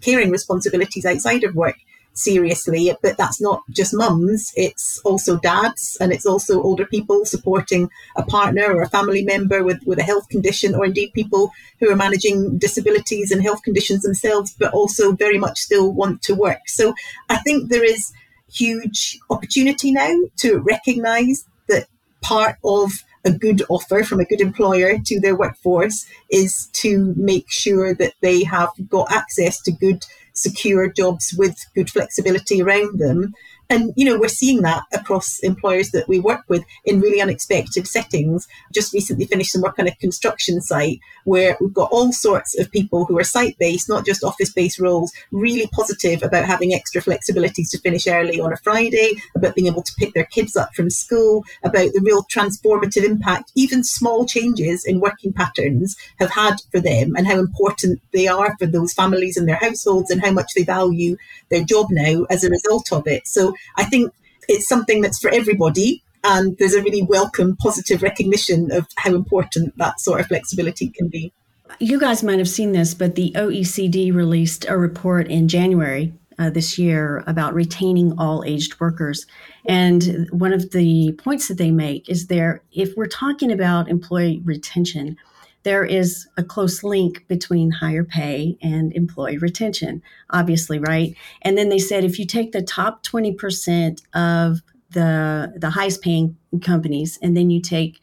caring 0.00 0.30
responsibilities 0.30 1.04
outside 1.04 1.44
of 1.44 1.54
work. 1.54 1.78
seriously. 2.14 2.92
But 3.02 3.16
that's 3.16 3.40
not 3.40 3.62
just 3.70 3.94
mums, 3.94 4.52
it's 4.56 5.00
also 5.04 5.38
dads 5.38 5.96
and 6.00 6.12
it's 6.12 6.26
also 6.26 6.62
older 6.62 6.86
people 6.86 7.24
supporting 7.24 7.90
a 8.16 8.22
partner 8.22 8.66
or 8.74 8.82
a 8.82 8.88
family 8.88 9.24
member 9.24 9.62
with, 9.62 9.80
with 9.86 9.98
a 9.98 10.02
health 10.02 10.28
condition, 10.28 10.74
or 10.74 10.86
indeed 10.86 11.12
people 11.12 11.52
who 11.78 11.90
are 11.90 11.96
managing 11.96 12.58
disabilities 12.58 13.30
and 13.30 13.42
health 13.42 13.62
conditions 13.62 14.02
themselves, 14.02 14.54
but 14.58 14.72
also 14.72 15.12
very 15.12 15.38
much 15.38 15.58
still 15.58 15.92
want 15.92 16.22
to 16.22 16.34
work. 16.34 16.60
So 16.66 16.94
I 17.28 17.36
think 17.38 17.68
there 17.68 17.84
is 17.84 18.12
huge 18.52 19.18
opportunity 19.30 19.92
now 19.92 20.14
to 20.36 20.58
recognize 20.58 21.44
that 21.68 21.86
part 22.20 22.56
of 22.64 22.90
a 23.24 23.30
good 23.30 23.62
offer 23.68 24.02
from 24.02 24.20
a 24.20 24.24
good 24.24 24.40
employer 24.40 24.98
to 25.04 25.20
their 25.20 25.36
workforce 25.36 26.06
is 26.30 26.68
to 26.72 27.14
make 27.16 27.50
sure 27.50 27.94
that 27.94 28.14
they 28.22 28.44
have 28.44 28.70
got 28.88 29.12
access 29.12 29.60
to 29.60 29.70
good 29.70 30.04
secure 30.32 30.90
jobs 30.90 31.34
with 31.36 31.66
good 31.74 31.90
flexibility 31.90 32.62
around 32.62 32.98
them 32.98 33.34
and, 33.70 33.92
you 33.96 34.04
know, 34.04 34.18
we're 34.18 34.28
seeing 34.28 34.62
that 34.62 34.82
across 34.92 35.38
employers 35.38 35.92
that 35.92 36.08
we 36.08 36.18
work 36.18 36.42
with 36.48 36.64
in 36.84 37.00
really 37.00 37.20
unexpected 37.20 37.86
settings. 37.86 38.48
Just 38.74 38.92
recently 38.92 39.26
finished 39.26 39.52
some 39.52 39.62
work 39.62 39.78
on 39.78 39.86
a 39.86 39.94
construction 39.96 40.60
site 40.60 40.98
where 41.24 41.56
we've 41.60 41.72
got 41.72 41.90
all 41.92 42.12
sorts 42.12 42.58
of 42.58 42.70
people 42.72 43.04
who 43.04 43.16
are 43.16 43.24
site 43.24 43.56
based, 43.58 43.88
not 43.88 44.04
just 44.04 44.24
office 44.24 44.52
based 44.52 44.80
roles, 44.80 45.12
really 45.30 45.68
positive 45.68 46.22
about 46.22 46.44
having 46.44 46.74
extra 46.74 47.00
flexibilities 47.00 47.70
to 47.70 47.78
finish 47.78 48.08
early 48.08 48.40
on 48.40 48.52
a 48.52 48.56
Friday, 48.56 49.12
about 49.36 49.54
being 49.54 49.68
able 49.68 49.82
to 49.82 49.92
pick 49.98 50.12
their 50.14 50.24
kids 50.24 50.56
up 50.56 50.74
from 50.74 50.90
school, 50.90 51.44
about 51.62 51.92
the 51.92 52.02
real 52.02 52.24
transformative 52.24 53.04
impact, 53.04 53.52
even 53.54 53.84
small 53.84 54.26
changes 54.26 54.84
in 54.84 54.98
working 54.98 55.32
patterns 55.32 55.96
have 56.18 56.30
had 56.30 56.56
for 56.72 56.80
them 56.80 57.14
and 57.16 57.26
how 57.26 57.38
important 57.38 58.00
they 58.12 58.26
are 58.26 58.56
for 58.58 58.66
those 58.66 58.92
families 58.92 59.36
and 59.36 59.48
their 59.48 59.56
households 59.56 60.10
and 60.10 60.20
how 60.20 60.32
much 60.32 60.50
they 60.56 60.64
value 60.64 61.16
their 61.50 61.62
job 61.62 61.86
now 61.90 62.24
as 62.30 62.42
a 62.42 62.50
result 62.50 62.92
of 62.92 63.06
it. 63.06 63.26
So 63.28 63.54
I 63.76 63.84
think 63.84 64.12
it's 64.48 64.68
something 64.68 65.00
that's 65.00 65.18
for 65.18 65.30
everybody. 65.30 66.02
And 66.22 66.56
there's 66.58 66.74
a 66.74 66.82
really 66.82 67.02
welcome, 67.02 67.56
positive 67.56 68.02
recognition 68.02 68.70
of 68.72 68.86
how 68.96 69.14
important 69.14 69.76
that 69.78 70.00
sort 70.00 70.20
of 70.20 70.26
flexibility 70.26 70.88
can 70.88 71.08
be. 71.08 71.32
You 71.78 71.98
guys 71.98 72.22
might 72.22 72.38
have 72.38 72.48
seen 72.48 72.72
this, 72.72 72.94
but 72.94 73.14
the 73.14 73.32
OECD 73.36 74.12
released 74.12 74.66
a 74.68 74.76
report 74.76 75.28
in 75.28 75.48
January 75.48 76.12
uh, 76.38 76.50
this 76.50 76.78
year 76.78 77.22
about 77.26 77.54
retaining 77.54 78.18
all 78.18 78.42
aged 78.44 78.80
workers. 78.80 79.26
And 79.66 80.26
one 80.30 80.52
of 80.52 80.72
the 80.72 81.12
points 81.12 81.48
that 81.48 81.58
they 81.58 81.70
make 81.70 82.08
is 82.08 82.26
there, 82.26 82.62
if 82.72 82.96
we're 82.96 83.06
talking 83.06 83.52
about 83.52 83.88
employee 83.88 84.40
retention, 84.44 85.16
there 85.62 85.84
is 85.84 86.26
a 86.36 86.42
close 86.42 86.82
link 86.82 87.26
between 87.28 87.70
higher 87.70 88.04
pay 88.04 88.56
and 88.62 88.92
employee 88.94 89.38
retention, 89.38 90.02
obviously, 90.30 90.78
right? 90.78 91.14
And 91.42 91.56
then 91.58 91.68
they 91.68 91.78
said 91.78 92.04
if 92.04 92.18
you 92.18 92.26
take 92.26 92.52
the 92.52 92.62
top 92.62 93.04
20% 93.04 94.02
of 94.14 94.62
the 94.90 95.52
the 95.56 95.70
highest 95.70 96.02
paying 96.02 96.36
companies 96.62 97.18
and 97.22 97.36
then 97.36 97.50
you 97.50 97.60
take 97.60 98.00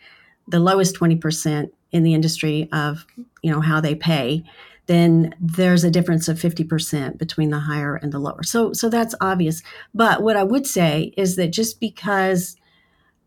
the 0.48 0.60
lowest 0.60 0.96
20% 0.96 1.70
in 1.92 2.04
the 2.04 2.14
industry 2.14 2.70
of, 2.72 3.06
you 3.42 3.52
know, 3.52 3.60
how 3.60 3.82
they 3.82 3.96
pay, 3.96 4.44
then 4.86 5.36
there's 5.42 5.84
a 5.84 5.92
difference 5.92 6.30
of 6.30 6.40
50% 6.40 7.18
between 7.18 7.50
the 7.50 7.60
higher 7.60 7.96
and 7.96 8.14
the 8.14 8.20
lower. 8.20 8.44
So 8.44 8.72
so 8.74 8.88
that's 8.88 9.16
obvious. 9.20 9.64
But 9.94 10.22
what 10.22 10.38
I 10.38 10.44
would 10.44 10.66
say 10.66 11.14
is 11.18 11.36
that 11.36 11.52
just 11.52 11.80
because 11.80 12.56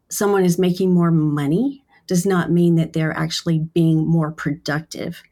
someone 0.09 0.45
is 0.45 0.59
making 0.59 0.93
more 0.93 1.11
money 1.11 1.85
does 2.11 2.27
not 2.27 2.51
mean 2.51 2.75
that 2.75 2.93
they're 2.93 3.17
actually 3.17 3.61
being 3.61 4.05
more 4.05 4.33
productive 4.33 5.23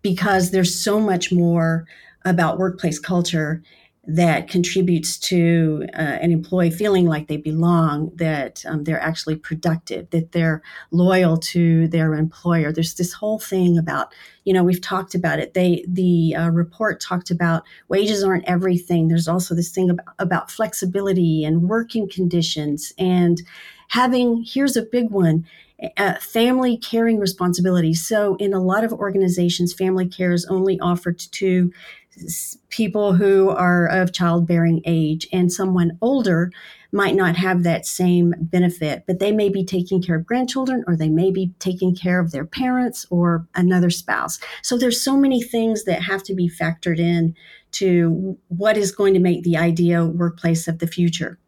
because 0.00 0.52
there's 0.52 0.72
so 0.72 1.00
much 1.00 1.32
more 1.32 1.88
about 2.24 2.56
workplace 2.56 3.00
culture 3.00 3.64
that 4.06 4.46
contributes 4.46 5.18
to 5.18 5.84
uh, 5.92 6.18
an 6.22 6.30
employee 6.30 6.70
feeling 6.70 7.06
like 7.06 7.26
they 7.26 7.36
belong, 7.36 8.12
that 8.14 8.64
um, 8.64 8.84
they're 8.84 9.02
actually 9.02 9.34
productive, 9.34 10.08
that 10.10 10.30
they're 10.30 10.62
loyal 10.92 11.36
to 11.36 11.88
their 11.88 12.14
employer. 12.14 12.70
There's 12.70 12.94
this 12.94 13.12
whole 13.12 13.40
thing 13.40 13.76
about, 13.76 14.14
you 14.44 14.52
know, 14.52 14.62
we've 14.62 14.80
talked 14.80 15.16
about 15.16 15.40
it. 15.40 15.54
They 15.54 15.84
the 15.88 16.36
uh, 16.36 16.50
report 16.50 17.00
talked 17.00 17.32
about 17.32 17.64
wages 17.88 18.22
aren't 18.22 18.48
everything. 18.48 19.08
There's 19.08 19.26
also 19.26 19.56
this 19.56 19.72
thing 19.72 19.90
about, 19.90 20.14
about 20.20 20.48
flexibility 20.52 21.42
and 21.42 21.68
working 21.68 22.08
conditions 22.08 22.92
and 22.98 23.42
having. 23.88 24.44
Here's 24.46 24.76
a 24.76 24.82
big 24.82 25.10
one 25.10 25.44
uh, 25.96 26.14
family 26.14 26.76
caring 26.76 27.18
responsibilities. 27.18 28.06
So, 28.06 28.36
in 28.36 28.52
a 28.52 28.62
lot 28.62 28.84
of 28.84 28.92
organizations, 28.92 29.72
family 29.72 30.08
care 30.08 30.32
is 30.32 30.44
only 30.46 30.78
offered 30.80 31.18
to 31.18 31.72
people 32.68 33.14
who 33.14 33.50
are 33.50 33.86
of 33.86 34.12
childbearing 34.12 34.82
age, 34.84 35.28
and 35.32 35.52
someone 35.52 35.96
older 36.02 36.50
might 36.92 37.14
not 37.14 37.36
have 37.36 37.62
that 37.62 37.86
same 37.86 38.34
benefit, 38.40 39.04
but 39.06 39.20
they 39.20 39.30
may 39.30 39.48
be 39.48 39.64
taking 39.64 40.02
care 40.02 40.16
of 40.16 40.26
grandchildren 40.26 40.82
or 40.86 40.96
they 40.96 41.08
may 41.08 41.30
be 41.30 41.52
taking 41.60 41.94
care 41.94 42.18
of 42.18 42.32
their 42.32 42.44
parents 42.44 43.06
or 43.10 43.46
another 43.54 43.90
spouse. 43.90 44.40
So 44.62 44.76
there's 44.76 45.02
so 45.02 45.16
many 45.16 45.40
things 45.40 45.84
that 45.84 46.02
have 46.02 46.22
to 46.24 46.34
be 46.34 46.50
factored 46.50 46.98
in 46.98 47.34
to 47.72 48.36
what 48.48 48.76
is 48.76 48.90
going 48.90 49.14
to 49.14 49.20
make 49.20 49.44
the 49.44 49.56
ideal 49.56 50.08
workplace 50.08 50.66
of 50.66 50.80
the 50.80 50.88
future. 50.88 51.38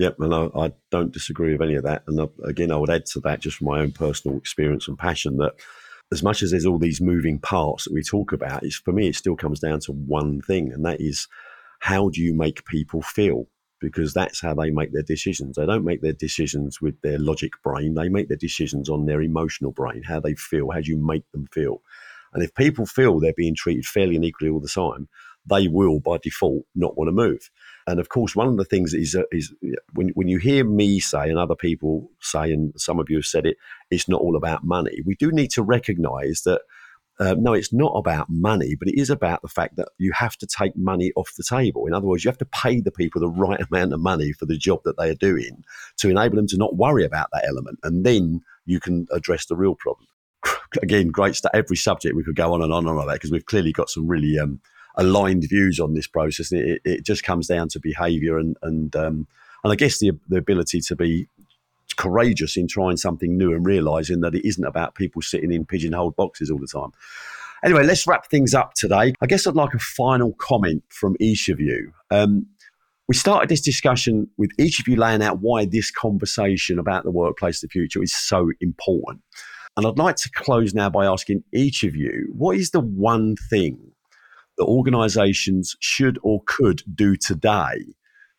Yep, 0.00 0.16
and 0.20 0.34
I, 0.34 0.48
I, 0.56 0.72
don't 0.90 1.12
disagree 1.12 1.52
with 1.52 1.60
any 1.60 1.74
of 1.74 1.82
that. 1.82 2.04
And 2.06 2.26
again, 2.42 2.70
I 2.72 2.76
would 2.76 2.88
add 2.88 3.04
to 3.06 3.20
that 3.20 3.40
just 3.40 3.58
from 3.58 3.66
my 3.66 3.80
own 3.80 3.92
personal 3.92 4.38
experience 4.38 4.88
and 4.88 4.98
passion 4.98 5.36
that 5.36 5.52
as 6.10 6.22
much 6.22 6.42
as 6.42 6.50
there's 6.50 6.64
all 6.64 6.78
these 6.78 7.02
moving 7.02 7.38
parts 7.38 7.84
that 7.84 7.92
we 7.92 8.02
talk 8.02 8.32
about, 8.32 8.62
it's, 8.62 8.76
for 8.76 8.92
me, 8.92 9.08
it 9.08 9.14
still 9.14 9.36
comes 9.36 9.60
down 9.60 9.78
to 9.80 9.92
one 9.92 10.40
thing, 10.40 10.72
and 10.72 10.86
that 10.86 11.02
is 11.02 11.28
how 11.80 12.08
do 12.08 12.22
you 12.22 12.32
make 12.32 12.64
people 12.64 13.02
feel? 13.02 13.46
Because 13.78 14.14
that's 14.14 14.40
how 14.40 14.54
they 14.54 14.70
make 14.70 14.94
their 14.94 15.02
decisions. 15.02 15.56
They 15.56 15.66
don't 15.66 15.84
make 15.84 16.00
their 16.00 16.14
decisions 16.14 16.80
with 16.80 16.98
their 17.02 17.18
logic 17.18 17.52
brain, 17.62 17.92
they 17.92 18.08
make 18.08 18.28
their 18.28 18.38
decisions 18.38 18.88
on 18.88 19.04
their 19.04 19.20
emotional 19.20 19.70
brain, 19.70 20.02
how 20.02 20.18
they 20.18 20.34
feel, 20.34 20.70
how 20.70 20.80
do 20.80 20.90
you 20.90 20.96
make 20.96 21.30
them 21.32 21.46
feel. 21.52 21.82
And 22.32 22.42
if 22.42 22.54
people 22.54 22.86
feel 22.86 23.20
they're 23.20 23.34
being 23.36 23.54
treated 23.54 23.84
fairly 23.84 24.16
and 24.16 24.24
equally 24.24 24.50
all 24.50 24.60
the 24.60 24.68
time, 24.68 25.08
they 25.44 25.68
will 25.68 26.00
by 26.00 26.18
default 26.22 26.64
not 26.74 26.96
want 26.96 27.08
to 27.08 27.12
move. 27.12 27.50
And 27.90 28.00
of 28.00 28.08
course, 28.08 28.36
one 28.36 28.48
of 28.48 28.56
the 28.56 28.64
things 28.64 28.94
is, 28.94 29.16
uh, 29.16 29.22
is 29.32 29.52
when, 29.94 30.10
when 30.10 30.28
you 30.28 30.38
hear 30.38 30.64
me 30.64 31.00
say 31.00 31.28
and 31.28 31.38
other 31.38 31.56
people 31.56 32.10
say, 32.20 32.52
and 32.52 32.72
some 32.76 33.00
of 33.00 33.10
you 33.10 33.16
have 33.16 33.26
said 33.26 33.46
it, 33.46 33.56
it's 33.90 34.08
not 34.08 34.20
all 34.20 34.36
about 34.36 34.64
money. 34.64 35.00
We 35.04 35.16
do 35.16 35.32
need 35.32 35.50
to 35.52 35.62
recognize 35.62 36.42
that 36.42 36.62
uh, 37.18 37.34
no, 37.38 37.52
it's 37.52 37.72
not 37.72 37.92
about 37.96 38.30
money, 38.30 38.74
but 38.74 38.88
it 38.88 38.98
is 38.98 39.10
about 39.10 39.42
the 39.42 39.48
fact 39.48 39.76
that 39.76 39.88
you 39.98 40.10
have 40.12 40.38
to 40.38 40.46
take 40.46 40.74
money 40.74 41.12
off 41.16 41.34
the 41.36 41.44
table. 41.44 41.86
In 41.86 41.92
other 41.92 42.06
words, 42.06 42.24
you 42.24 42.30
have 42.30 42.38
to 42.38 42.46
pay 42.46 42.80
the 42.80 42.90
people 42.90 43.20
the 43.20 43.28
right 43.28 43.60
amount 43.70 43.92
of 43.92 44.00
money 44.00 44.32
for 44.32 44.46
the 44.46 44.56
job 44.56 44.80
that 44.84 44.96
they 44.96 45.10
are 45.10 45.14
doing 45.14 45.62
to 45.98 46.08
enable 46.08 46.36
them 46.36 46.46
to 46.46 46.56
not 46.56 46.76
worry 46.76 47.04
about 47.04 47.28
that 47.34 47.44
element. 47.46 47.78
And 47.82 48.06
then 48.06 48.40
you 48.64 48.80
can 48.80 49.06
address 49.12 49.44
the 49.44 49.56
real 49.56 49.74
problem. 49.74 50.06
Again, 50.82 51.08
great 51.08 51.36
stuff. 51.36 51.50
Every 51.52 51.76
subject 51.76 52.16
we 52.16 52.24
could 52.24 52.36
go 52.36 52.54
on 52.54 52.62
and 52.62 52.72
on 52.72 52.86
and 52.86 52.96
on 52.96 53.04
about 53.04 53.12
because 53.12 53.32
we've 53.32 53.44
clearly 53.44 53.72
got 53.72 53.90
some 53.90 54.08
really 54.08 54.38
um, 54.38 54.58
aligned 54.96 55.44
views 55.48 55.80
on 55.80 55.94
this 55.94 56.06
process. 56.06 56.52
It, 56.52 56.80
it 56.84 57.04
just 57.04 57.22
comes 57.22 57.46
down 57.46 57.68
to 57.70 57.80
behaviour 57.80 58.38
and 58.38 58.56
and 58.62 58.94
um, 58.96 59.26
and 59.64 59.72
I 59.72 59.76
guess 59.76 59.98
the 59.98 60.12
the 60.28 60.36
ability 60.36 60.80
to 60.82 60.96
be 60.96 61.28
courageous 61.96 62.56
in 62.56 62.66
trying 62.66 62.96
something 62.96 63.36
new 63.36 63.52
and 63.52 63.66
realizing 63.66 64.20
that 64.20 64.34
it 64.34 64.46
isn't 64.46 64.64
about 64.64 64.94
people 64.94 65.20
sitting 65.20 65.52
in 65.52 65.66
pigeonholed 65.66 66.16
boxes 66.16 66.50
all 66.50 66.58
the 66.58 66.66
time. 66.66 66.92
Anyway, 67.62 67.84
let's 67.84 68.06
wrap 68.06 68.30
things 68.30 68.54
up 68.54 68.72
today. 68.74 69.12
I 69.20 69.26
guess 69.26 69.46
I'd 69.46 69.54
like 69.54 69.74
a 69.74 69.78
final 69.78 70.32
comment 70.34 70.82
from 70.88 71.16
each 71.20 71.48
of 71.50 71.60
you. 71.60 71.92
Um, 72.10 72.46
we 73.06 73.14
started 73.14 73.48
this 73.48 73.60
discussion 73.60 74.30
with 74.38 74.50
each 74.58 74.80
of 74.80 74.88
you 74.88 74.96
laying 74.96 75.22
out 75.22 75.40
why 75.40 75.66
this 75.66 75.90
conversation 75.90 76.78
about 76.78 77.04
the 77.04 77.10
workplace 77.10 77.62
of 77.62 77.68
the 77.68 77.72
future 77.72 78.02
is 78.02 78.14
so 78.14 78.50
important. 78.60 79.20
And 79.76 79.86
I'd 79.86 79.98
like 79.98 80.16
to 80.16 80.30
close 80.30 80.74
now 80.74 80.88
by 80.90 81.06
asking 81.06 81.44
each 81.52 81.84
of 81.84 81.94
you 81.96 82.28
what 82.32 82.56
is 82.56 82.70
the 82.70 82.80
one 82.80 83.36
thing 83.50 83.78
that 84.60 84.66
organizations 84.66 85.74
should 85.80 86.18
or 86.22 86.42
could 86.46 86.82
do 86.94 87.16
today 87.16 87.94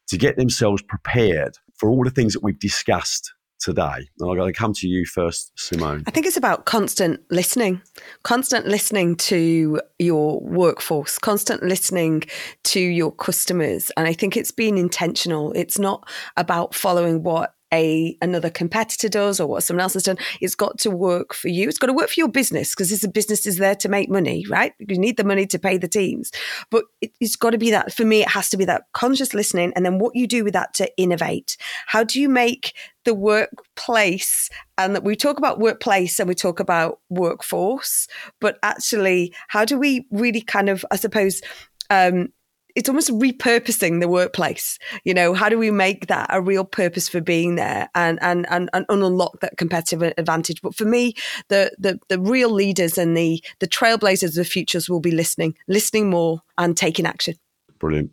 to 0.08 0.18
get 0.18 0.38
themselves 0.38 0.82
prepared 0.84 1.58
for 1.76 1.90
all 1.90 2.04
the 2.04 2.12
things 2.12 2.34
that 2.34 2.44
we've 2.44 2.60
discussed 2.60 3.34
today? 3.60 4.08
And 4.20 4.30
I'm 4.30 4.38
going 4.38 4.54
to 4.54 4.58
come 4.58 4.74
to 4.74 4.88
you 4.88 5.06
first, 5.06 5.52
Simone. 5.56 6.04
I 6.06 6.12
think 6.12 6.28
it's 6.28 6.38
about 6.38 6.66
constant 6.66 7.22
listening, 7.32 7.82
constant 8.24 8.68
listening 8.68 9.16
to 9.16 9.82
your 9.98 10.40
workforce, 10.42 11.18
constant 11.18 11.64
listening 11.64 12.24
to 12.66 12.80
your 12.80 13.12
customers. 13.12 13.92
And 13.98 14.08
I 14.08 14.14
think 14.14 14.38
it's 14.38 14.52
being 14.52 14.78
intentional. 14.78 15.52
It's 15.54 15.80
not 15.80 16.08
about 16.38 16.76
following 16.76 17.24
what 17.24 17.56
a 17.74 18.18
another 18.22 18.50
competitor 18.50 19.10
does 19.10 19.40
or 19.40 19.48
what 19.48 19.64
someone 19.64 19.82
else 19.82 19.94
has 19.94 20.04
done. 20.04 20.18
It's 20.40 20.56
got 20.56 20.78
to 20.80 20.92
work 20.92 21.34
for 21.34 21.48
you. 21.48 21.68
It's 21.68 21.78
got 21.78 21.88
to 21.88 21.94
work 21.94 22.10
for 22.10 22.20
your 22.20 22.28
business 22.28 22.74
because 22.74 22.90
this 22.90 23.06
business 23.08 23.48
is 23.48 23.58
there 23.58 23.76
to 23.76 23.90
make 23.90 24.10
money, 24.10 24.46
right? 24.50 24.74
You 24.80 24.98
need 24.98 25.18
the 25.18 25.24
money 25.24 25.46
to 25.48 25.60
pay 25.60 25.78
the 25.78 25.88
teams. 25.88 26.32
But 26.70 26.86
it, 27.02 27.12
it's 27.20 27.36
got 27.36 27.52
to 27.52 27.58
be 27.58 27.72
that 27.72 27.94
for 27.94 28.06
me, 28.06 28.22
it 28.22 28.30
has 28.30 28.50
to 28.50 28.58
be 28.58 28.66
that 28.66 28.84
conscious 28.94 29.34
listening 29.34 29.74
and 29.76 29.86
then 29.86 30.00
what 30.00 30.16
you 30.16 30.28
do 30.28 30.44
with 30.44 30.54
that 30.54 30.74
to 30.76 30.90
innovate. 30.98 31.58
How 31.88 32.04
do 32.04 32.20
you 32.20 32.30
make 32.30 32.74
the 33.04 33.14
workplace 33.14 34.50
and 34.78 34.96
that 34.96 35.04
we 35.04 35.16
talk 35.16 35.38
about 35.38 35.60
workplace 35.60 36.20
and 36.20 36.28
we 36.28 36.36
talk 36.36 36.60
about 36.60 37.00
workforce, 37.10 38.08
but 38.40 38.60
actually 38.62 39.34
how 39.48 39.66
do 39.66 39.78
we 39.78 40.06
really 40.12 40.42
kind 40.42 40.70
of, 40.70 40.86
I 40.92 40.98
suppose, 40.98 41.42
um, 41.90 42.30
it's 42.76 42.90
almost 42.90 43.10
repurposing 43.10 44.00
the 44.00 44.08
workplace. 44.08 44.78
You 45.04 45.14
know, 45.14 45.34
how 45.34 45.50
do 45.50 45.58
we 45.58 45.72
make 45.72 46.08
that 46.08 46.28
a 46.30 46.42
real 46.42 46.66
purpose 46.66 47.10
for 47.10 47.22
being 47.22 47.56
there 47.56 47.90
and 47.96 48.20
and 48.22 48.46
and, 48.50 48.70
and 48.74 48.86
unlock 48.90 49.40
that 49.42 49.58
competitive 49.58 50.02
advantage? 50.18 50.62
But 50.62 50.76
for 50.76 50.86
me, 50.86 51.14
the 51.50 51.72
the 51.78 52.00
the 52.10 52.20
real 52.20 52.50
leaders 52.50 52.98
and 52.98 53.16
the 53.16 53.44
the 53.60 53.68
trailblazers 53.68 54.30
of 54.30 54.36
the 54.36 54.46
futures 54.46 54.90
will 54.90 55.00
be 55.00 55.12
listening, 55.12 55.56
listening 55.68 56.10
more, 56.10 56.42
and 56.58 56.76
taking 56.76 57.06
action. 57.06 57.36
Brilliant. 57.80 58.12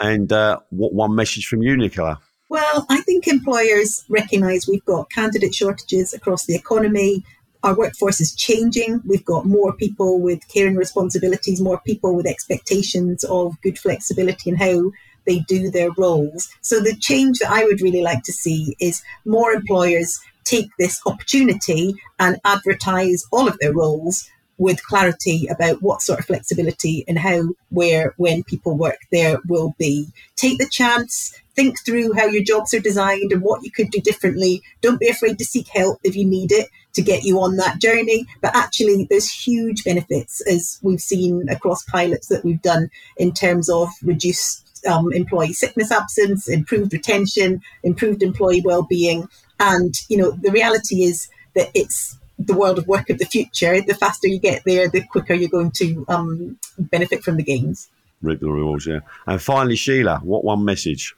And 0.00 0.32
uh, 0.32 0.58
what 0.70 0.92
one 0.92 1.14
message 1.14 1.46
from 1.46 1.62
you, 1.62 1.76
Nicola? 1.76 2.20
Well, 2.48 2.86
I 2.90 3.00
think 3.00 3.26
employers 3.26 4.04
recognise 4.08 4.68
we've 4.68 4.84
got 4.84 5.10
candidate 5.10 5.54
shortages 5.54 6.12
across 6.12 6.46
the 6.46 6.54
economy. 6.54 7.24
Our 7.64 7.74
workforce 7.74 8.20
is 8.20 8.34
changing. 8.34 9.00
We've 9.06 9.24
got 9.24 9.46
more 9.46 9.72
people 9.72 10.20
with 10.20 10.46
caring 10.48 10.76
responsibilities, 10.76 11.62
more 11.62 11.80
people 11.80 12.14
with 12.14 12.26
expectations 12.26 13.24
of 13.24 13.58
good 13.62 13.78
flexibility 13.78 14.50
in 14.50 14.56
how 14.56 14.92
they 15.26 15.38
do 15.38 15.70
their 15.70 15.90
roles. 15.96 16.50
So, 16.60 16.80
the 16.80 16.94
change 16.94 17.38
that 17.38 17.50
I 17.50 17.64
would 17.64 17.80
really 17.80 18.02
like 18.02 18.22
to 18.24 18.34
see 18.34 18.76
is 18.80 19.02
more 19.24 19.52
employers 19.52 20.20
take 20.44 20.68
this 20.78 21.00
opportunity 21.06 21.94
and 22.18 22.38
advertise 22.44 23.24
all 23.32 23.48
of 23.48 23.58
their 23.60 23.72
roles 23.72 24.28
with 24.58 24.84
clarity 24.84 25.46
about 25.46 25.80
what 25.80 26.02
sort 26.02 26.18
of 26.18 26.26
flexibility 26.26 27.02
and 27.08 27.18
how, 27.18 27.48
where, 27.70 28.12
when 28.18 28.44
people 28.44 28.76
work 28.76 28.98
there 29.10 29.38
will 29.48 29.74
be. 29.78 30.08
Take 30.36 30.58
the 30.58 30.68
chance, 30.68 31.34
think 31.56 31.76
through 31.82 32.12
how 32.12 32.26
your 32.26 32.44
jobs 32.44 32.74
are 32.74 32.80
designed 32.80 33.32
and 33.32 33.40
what 33.40 33.64
you 33.64 33.70
could 33.70 33.90
do 33.90 34.02
differently. 34.02 34.62
Don't 34.82 35.00
be 35.00 35.08
afraid 35.08 35.38
to 35.38 35.46
seek 35.46 35.68
help 35.68 35.98
if 36.04 36.14
you 36.14 36.26
need 36.26 36.52
it 36.52 36.68
to 36.94 37.02
get 37.02 37.24
you 37.24 37.40
on 37.40 37.56
that 37.56 37.80
journey. 37.80 38.26
But 38.40 38.56
actually, 38.56 39.06
there's 39.10 39.30
huge 39.30 39.84
benefits, 39.84 40.40
as 40.48 40.78
we've 40.82 41.00
seen 41.00 41.48
across 41.48 41.84
pilots 41.84 42.28
that 42.28 42.44
we've 42.44 42.62
done, 42.62 42.90
in 43.16 43.32
terms 43.32 43.68
of 43.68 43.88
reduced 44.02 44.82
um, 44.86 45.12
employee 45.12 45.52
sickness 45.52 45.90
absence, 45.90 46.48
improved 46.48 46.92
retention, 46.92 47.60
improved 47.82 48.22
employee 48.22 48.62
well-being. 48.64 49.28
And, 49.60 49.94
you 50.08 50.16
know, 50.16 50.32
the 50.32 50.50
reality 50.50 51.04
is 51.04 51.28
that 51.54 51.70
it's 51.74 52.18
the 52.38 52.54
world 52.54 52.78
of 52.78 52.88
work 52.88 53.10
of 53.10 53.18
the 53.18 53.24
future, 53.24 53.80
the 53.80 53.94
faster 53.94 54.26
you 54.26 54.40
get 54.40 54.62
there, 54.66 54.88
the 54.88 55.02
quicker 55.02 55.34
you're 55.34 55.48
going 55.48 55.70
to 55.72 56.04
um, 56.08 56.58
benefit 56.78 57.22
from 57.22 57.36
the 57.36 57.44
gains. 57.44 57.88
Reap 58.22 58.40
the 58.40 58.48
rewards, 58.48 58.86
yeah. 58.86 59.00
And 59.26 59.40
finally, 59.40 59.76
Sheila, 59.76 60.20
what 60.22 60.44
one 60.44 60.64
message? 60.64 61.14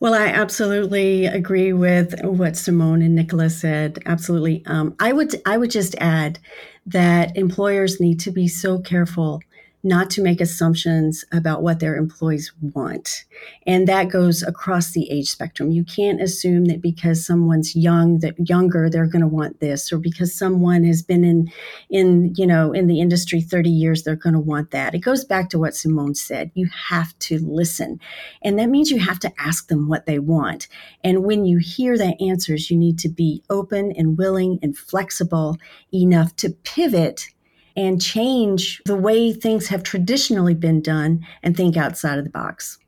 Well, 0.00 0.14
I 0.14 0.26
absolutely 0.26 1.26
agree 1.26 1.72
with 1.72 2.14
what 2.24 2.56
Simone 2.56 3.02
and 3.02 3.14
Nicola 3.14 3.50
said. 3.50 3.98
Absolutely. 4.06 4.62
Um, 4.66 4.94
I 5.00 5.12
would 5.12 5.40
I 5.46 5.56
would 5.56 5.70
just 5.70 5.94
add 5.98 6.38
that 6.86 7.36
employers 7.36 8.00
need 8.00 8.20
to 8.20 8.30
be 8.30 8.46
so 8.46 8.78
careful 8.78 9.40
not 9.84 10.08
to 10.10 10.22
make 10.22 10.40
assumptions 10.40 11.26
about 11.30 11.62
what 11.62 11.78
their 11.78 11.94
employees 11.94 12.50
want. 12.60 13.24
And 13.66 13.86
that 13.86 14.08
goes 14.08 14.42
across 14.42 14.92
the 14.92 15.10
age 15.10 15.28
spectrum. 15.28 15.70
You 15.70 15.84
can't 15.84 16.22
assume 16.22 16.64
that 16.66 16.80
because 16.80 17.24
someone's 17.24 17.76
young 17.76 18.20
that 18.20 18.34
younger 18.48 18.88
they're 18.88 19.06
going 19.06 19.20
to 19.20 19.28
want 19.28 19.60
this 19.60 19.92
or 19.92 19.98
because 19.98 20.34
someone 20.36 20.84
has 20.84 21.02
been 21.02 21.22
in 21.22 21.52
in 21.90 22.32
you 22.36 22.46
know 22.46 22.72
in 22.72 22.86
the 22.86 23.00
industry 23.00 23.42
30 23.42 23.68
years 23.68 24.02
they're 24.02 24.16
going 24.16 24.32
to 24.32 24.40
want 24.40 24.70
that. 24.70 24.94
It 24.94 25.00
goes 25.00 25.24
back 25.24 25.50
to 25.50 25.58
what 25.58 25.76
Simone 25.76 26.14
said. 26.14 26.50
You 26.54 26.68
have 26.88 27.16
to 27.20 27.38
listen. 27.38 28.00
And 28.42 28.58
that 28.58 28.70
means 28.70 28.90
you 28.90 28.98
have 28.98 29.18
to 29.20 29.32
ask 29.38 29.68
them 29.68 29.86
what 29.86 30.06
they 30.06 30.18
want. 30.18 30.66
And 31.02 31.24
when 31.24 31.44
you 31.44 31.58
hear 31.58 31.98
the 31.98 32.16
answers, 32.20 32.70
you 32.70 32.78
need 32.78 32.98
to 33.00 33.10
be 33.10 33.42
open 33.50 33.92
and 33.92 34.16
willing 34.16 34.58
and 34.62 34.76
flexible 34.76 35.58
enough 35.92 36.34
to 36.36 36.50
pivot 36.50 37.28
and 37.76 38.00
change 38.00 38.82
the 38.84 38.96
way 38.96 39.32
things 39.32 39.68
have 39.68 39.82
traditionally 39.82 40.54
been 40.54 40.80
done 40.80 41.26
and 41.42 41.56
think 41.56 41.76
outside 41.76 42.18
of 42.18 42.24
the 42.24 42.30
box. 42.30 42.78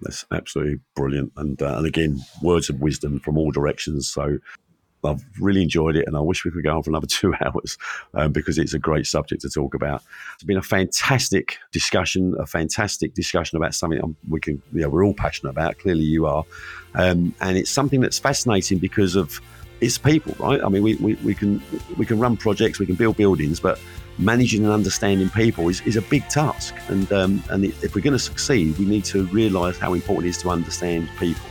That's 0.00 0.24
absolutely 0.32 0.80
brilliant. 0.94 1.32
And, 1.36 1.60
uh, 1.60 1.78
and 1.78 1.86
again, 1.86 2.20
words 2.42 2.70
of 2.70 2.80
wisdom 2.80 3.18
from 3.20 3.36
all 3.36 3.50
directions. 3.50 4.10
So 4.10 4.38
I've 5.04 5.24
really 5.40 5.62
enjoyed 5.62 5.96
it, 5.96 6.06
and 6.06 6.16
I 6.16 6.20
wish 6.20 6.44
we 6.44 6.50
could 6.50 6.64
go 6.64 6.76
on 6.76 6.82
for 6.82 6.90
another 6.90 7.06
two 7.08 7.34
hours 7.44 7.78
um, 8.14 8.32
because 8.32 8.58
it's 8.58 8.74
a 8.74 8.78
great 8.78 9.06
subject 9.06 9.42
to 9.42 9.50
talk 9.50 9.74
about. 9.74 10.02
It's 10.34 10.44
been 10.44 10.56
a 10.56 10.62
fantastic 10.62 11.58
discussion, 11.72 12.34
a 12.38 12.46
fantastic 12.46 13.14
discussion 13.14 13.56
about 13.56 13.74
something 13.74 14.16
we 14.28 14.40
can, 14.40 14.62
you 14.72 14.82
know, 14.82 14.88
we're 14.88 15.04
all 15.04 15.14
passionate 15.14 15.50
about. 15.50 15.78
Clearly, 15.78 16.04
you 16.04 16.26
are, 16.26 16.44
um, 16.94 17.34
and 17.40 17.56
it's 17.56 17.70
something 17.70 18.00
that's 18.00 18.18
fascinating 18.18 18.78
because 18.78 19.16
of 19.16 19.40
it's 19.80 19.98
people, 19.98 20.34
right? 20.38 20.62
I 20.62 20.68
mean, 20.68 20.82
we, 20.82 20.94
we, 20.96 21.14
we 21.16 21.34
can 21.34 21.62
we 21.96 22.04
can 22.06 22.18
run 22.18 22.36
projects, 22.36 22.78
we 22.78 22.86
can 22.86 22.96
build 22.96 23.16
buildings, 23.16 23.60
but 23.60 23.80
managing 24.18 24.64
and 24.64 24.72
understanding 24.72 25.30
people 25.30 25.68
is, 25.68 25.80
is 25.82 25.96
a 25.96 26.02
big 26.02 26.28
task. 26.28 26.74
And 26.88 27.10
um, 27.12 27.42
and 27.50 27.64
if 27.64 27.94
we're 27.94 28.02
going 28.02 28.12
to 28.12 28.18
succeed, 28.18 28.78
we 28.78 28.84
need 28.84 29.04
to 29.06 29.26
realise 29.26 29.78
how 29.78 29.94
important 29.94 30.26
it 30.26 30.30
is 30.30 30.38
to 30.38 30.50
understand 30.50 31.08
people. 31.18 31.42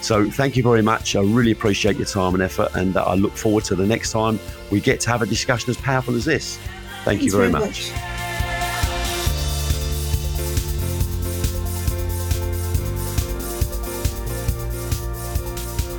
So 0.00 0.30
thank 0.30 0.56
you 0.56 0.62
very 0.62 0.82
much. 0.82 1.16
I 1.16 1.20
really 1.20 1.50
appreciate 1.50 1.96
your 1.96 2.06
time 2.06 2.34
and 2.34 2.42
effort, 2.42 2.70
and 2.74 2.96
uh, 2.96 3.04
I 3.04 3.14
look 3.14 3.32
forward 3.32 3.64
to 3.64 3.74
the 3.74 3.86
next 3.86 4.12
time 4.12 4.38
we 4.70 4.80
get 4.80 5.00
to 5.00 5.10
have 5.10 5.22
a 5.22 5.26
discussion 5.26 5.70
as 5.70 5.76
powerful 5.76 6.14
as 6.14 6.24
this. 6.24 6.56
Thank 7.04 7.20
Thanks 7.20 7.24
you 7.24 7.32
very, 7.32 7.50
very 7.50 7.64
much. 7.64 7.90
much. 7.92 8.04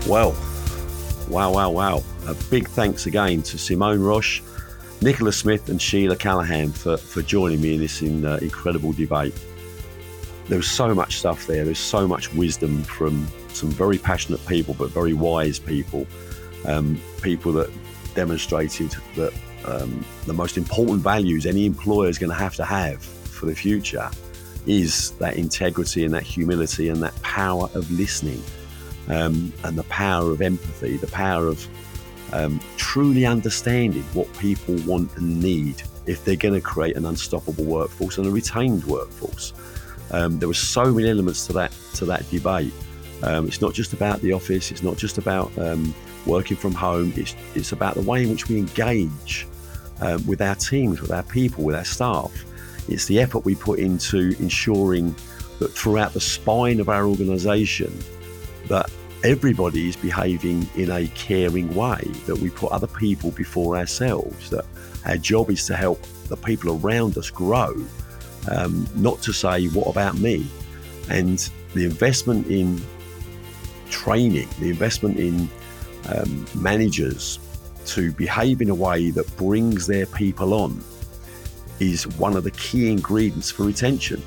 Well, 0.07 0.35
Wow, 1.29 1.53
wow, 1.53 1.69
wow. 1.69 2.03
A 2.27 2.33
big 2.49 2.67
thanks 2.67 3.05
again 3.05 3.43
to 3.43 3.57
Simone 3.59 4.01
Roche, 4.01 4.41
Nicola 5.01 5.31
Smith, 5.31 5.69
and 5.69 5.79
Sheila 5.79 6.15
Callaham 6.15 6.71
for, 6.71 6.97
for 6.97 7.21
joining 7.21 7.61
me 7.61 7.75
in 7.75 7.81
this 7.81 8.01
in, 8.01 8.25
uh, 8.25 8.39
incredible 8.41 8.93
debate. 8.93 9.39
There 10.47 10.57
was 10.57 10.69
so 10.69 10.95
much 10.95 11.19
stuff 11.19 11.45
there. 11.45 11.65
There's 11.65 11.77
so 11.77 12.07
much 12.07 12.33
wisdom 12.33 12.81
from 12.81 13.27
some 13.49 13.69
very 13.69 13.99
passionate 13.99 14.43
people, 14.47 14.73
but 14.73 14.89
very 14.89 15.13
wise 15.13 15.59
people. 15.59 16.07
Um, 16.65 16.99
people 17.21 17.51
that 17.53 17.69
demonstrated 18.15 18.95
that 19.15 19.31
um, 19.65 20.03
the 20.25 20.33
most 20.33 20.57
important 20.57 21.01
values 21.01 21.45
any 21.45 21.67
employer 21.67 22.09
is 22.09 22.17
going 22.17 22.31
to 22.31 22.35
have 22.35 22.55
to 22.55 22.65
have 22.65 23.03
for 23.03 23.45
the 23.45 23.55
future 23.55 24.09
is 24.65 25.11
that 25.19 25.37
integrity 25.37 26.05
and 26.05 26.13
that 26.15 26.23
humility 26.23 26.89
and 26.89 27.03
that 27.03 27.19
power 27.21 27.69
of 27.75 27.89
listening 27.91 28.41
um, 29.07 29.51
and 29.63 29.77
the 29.77 29.83
power 29.83 30.31
of 30.31 30.41
empathy, 30.41 30.97
the 30.97 31.07
power 31.07 31.47
of 31.47 31.67
um, 32.33 32.59
truly 32.77 33.25
understanding 33.25 34.03
what 34.13 34.31
people 34.37 34.75
want 34.85 35.15
and 35.17 35.41
need 35.41 35.81
if 36.05 36.23
they're 36.25 36.35
going 36.35 36.53
to 36.53 36.61
create 36.61 36.95
an 36.95 37.05
unstoppable 37.05 37.65
workforce 37.65 38.17
and 38.17 38.27
a 38.27 38.31
retained 38.31 38.83
workforce. 38.85 39.53
Um, 40.11 40.39
there 40.39 40.47
were 40.47 40.53
so 40.53 40.91
many 40.91 41.09
elements 41.09 41.45
to 41.47 41.53
that 41.53 41.71
to 41.95 42.05
that 42.05 42.29
debate. 42.29 42.73
Um, 43.21 43.47
it's 43.47 43.61
not 43.61 43.73
just 43.73 43.93
about 43.93 44.21
the 44.21 44.33
office. 44.33 44.71
It's 44.71 44.81
not 44.81 44.97
just 44.97 45.17
about 45.17 45.55
um, 45.57 45.93
working 46.25 46.57
from 46.57 46.73
home. 46.73 47.13
It's 47.15 47.35
it's 47.53 47.71
about 47.71 47.95
the 47.95 48.01
way 48.01 48.23
in 48.23 48.29
which 48.29 48.47
we 48.47 48.57
engage 48.57 49.47
um, 50.01 50.25
with 50.25 50.41
our 50.41 50.55
teams, 50.55 51.01
with 51.01 51.11
our 51.11 51.23
people, 51.23 51.63
with 51.63 51.75
our 51.75 51.85
staff. 51.85 52.31
It's 52.87 53.05
the 53.05 53.19
effort 53.19 53.45
we 53.45 53.55
put 53.55 53.79
into 53.79 54.35
ensuring 54.39 55.15
that 55.59 55.71
throughout 55.73 56.13
the 56.13 56.21
spine 56.21 56.79
of 56.79 56.89
our 56.89 57.05
organisation, 57.05 57.93
that 58.67 58.89
everybody 59.23 59.89
is 59.89 59.95
behaving 59.95 60.67
in 60.75 60.91
a 60.91 61.07
caring 61.09 61.73
way, 61.75 62.01
that 62.25 62.37
we 62.37 62.49
put 62.49 62.71
other 62.71 62.87
people 62.87 63.31
before 63.31 63.77
ourselves, 63.77 64.49
that 64.49 64.65
our 65.05 65.17
job 65.17 65.49
is 65.49 65.65
to 65.67 65.75
help 65.75 66.01
the 66.27 66.37
people 66.37 66.79
around 66.79 67.17
us 67.17 67.29
grow, 67.29 67.75
um, 68.49 68.87
not 68.95 69.21
to 69.21 69.33
say, 69.33 69.67
what 69.67 69.87
about 69.87 70.17
me? 70.17 70.45
And 71.09 71.37
the 71.73 71.85
investment 71.85 72.47
in 72.47 72.81
training, 73.89 74.47
the 74.59 74.69
investment 74.69 75.19
in 75.19 75.49
um, 76.07 76.45
managers 76.55 77.39
to 77.87 78.11
behave 78.13 78.61
in 78.61 78.69
a 78.69 78.75
way 78.75 79.09
that 79.11 79.35
brings 79.37 79.87
their 79.87 80.05
people 80.05 80.53
on 80.53 80.81
is 81.79 82.07
one 82.17 82.35
of 82.35 82.43
the 82.43 82.51
key 82.51 82.91
ingredients 82.91 83.49
for 83.49 83.63
retention 83.63 84.21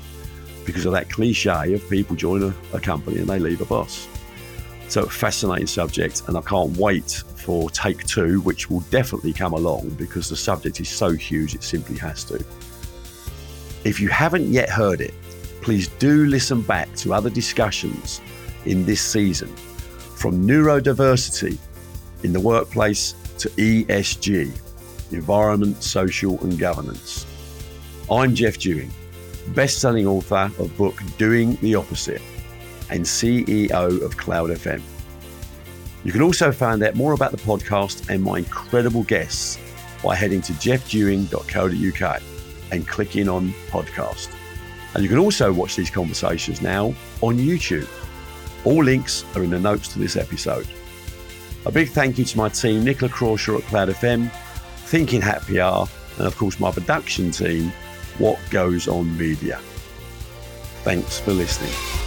because 0.65 0.85
of 0.85 0.93
that 0.93 1.09
cliche 1.09 1.73
of 1.73 1.89
people 1.89 2.15
join 2.15 2.43
a, 2.43 2.53
a 2.73 2.79
company 2.79 3.17
and 3.19 3.27
they 3.27 3.39
leave 3.39 3.61
a 3.61 3.65
boss. 3.65 4.07
So, 4.89 5.05
fascinating 5.05 5.67
subject, 5.67 6.23
and 6.27 6.37
I 6.37 6.41
can't 6.41 6.77
wait 6.77 7.23
for 7.35 7.69
take 7.69 8.05
two, 8.05 8.41
which 8.41 8.69
will 8.69 8.81
definitely 8.91 9.33
come 9.33 9.53
along 9.53 9.89
because 9.91 10.29
the 10.29 10.35
subject 10.35 10.79
is 10.79 10.89
so 10.89 11.11
huge 11.11 11.55
it 11.55 11.63
simply 11.63 11.97
has 11.97 12.23
to. 12.25 12.43
If 13.83 13.99
you 13.99 14.07
haven't 14.09 14.47
yet 14.47 14.69
heard 14.69 15.01
it, 15.01 15.13
please 15.61 15.87
do 15.99 16.25
listen 16.25 16.61
back 16.61 16.93
to 16.95 17.13
other 17.13 17.29
discussions 17.29 18.21
in 18.65 18.85
this 18.85 19.01
season 19.01 19.53
from 20.15 20.47
neurodiversity 20.47 21.57
in 22.23 22.31
the 22.31 22.39
workplace 22.39 23.13
to 23.39 23.49
ESG, 23.49 24.51
environment, 25.11 25.83
social, 25.83 26.39
and 26.43 26.57
governance. 26.57 27.25
I'm 28.09 28.35
Jeff 28.35 28.57
Dewing, 28.57 28.91
best 29.49 29.79
selling 29.79 30.07
author 30.07 30.51
of 30.59 30.75
book 30.77 30.95
Doing 31.17 31.55
the 31.57 31.75
Opposite 31.75 32.21
and 32.89 33.03
CEO 33.03 34.01
of 34.01 34.17
Cloud 34.17 34.49
FM. 34.49 34.81
You 36.03 36.11
can 36.11 36.21
also 36.21 36.51
find 36.51 36.83
out 36.83 36.95
more 36.95 37.13
about 37.13 37.31
the 37.31 37.37
podcast 37.37 38.09
and 38.09 38.21
my 38.21 38.39
incredible 38.39 39.03
guests 39.03 39.57
by 40.03 40.15
heading 40.15 40.41
to 40.41 40.53
jeffdewing.co.uk 40.53 42.21
and 42.71 42.87
clicking 42.87 43.29
on 43.29 43.53
podcast. 43.69 44.29
And 44.93 45.03
you 45.03 45.09
can 45.09 45.17
also 45.17 45.51
watch 45.51 45.75
these 45.75 45.89
conversations 45.89 46.61
now 46.61 46.93
on 47.21 47.37
YouTube. 47.37 47.87
All 48.65 48.83
links 48.83 49.25
are 49.35 49.43
in 49.43 49.49
the 49.49 49.59
notes 49.59 49.87
to 49.89 49.99
this 49.99 50.15
episode. 50.15 50.67
A 51.65 51.71
big 51.71 51.89
thank 51.89 52.17
you 52.17 52.25
to 52.25 52.37
my 52.37 52.49
team, 52.49 52.83
Nicola 52.83 53.09
Crawshaw 53.09 53.57
at 53.57 53.63
Cloud 53.63 53.89
FM, 53.89 54.29
Thinking 54.85 55.21
Hat 55.21 55.41
PR, 55.43 55.89
and 56.17 56.27
of 56.27 56.35
course 56.37 56.59
my 56.59 56.71
production 56.71 57.31
team, 57.31 57.71
What 58.17 58.39
Goes 58.49 58.87
On 58.87 59.17
Media. 59.17 59.59
Thanks 60.83 61.19
for 61.19 61.31
listening. 61.31 62.02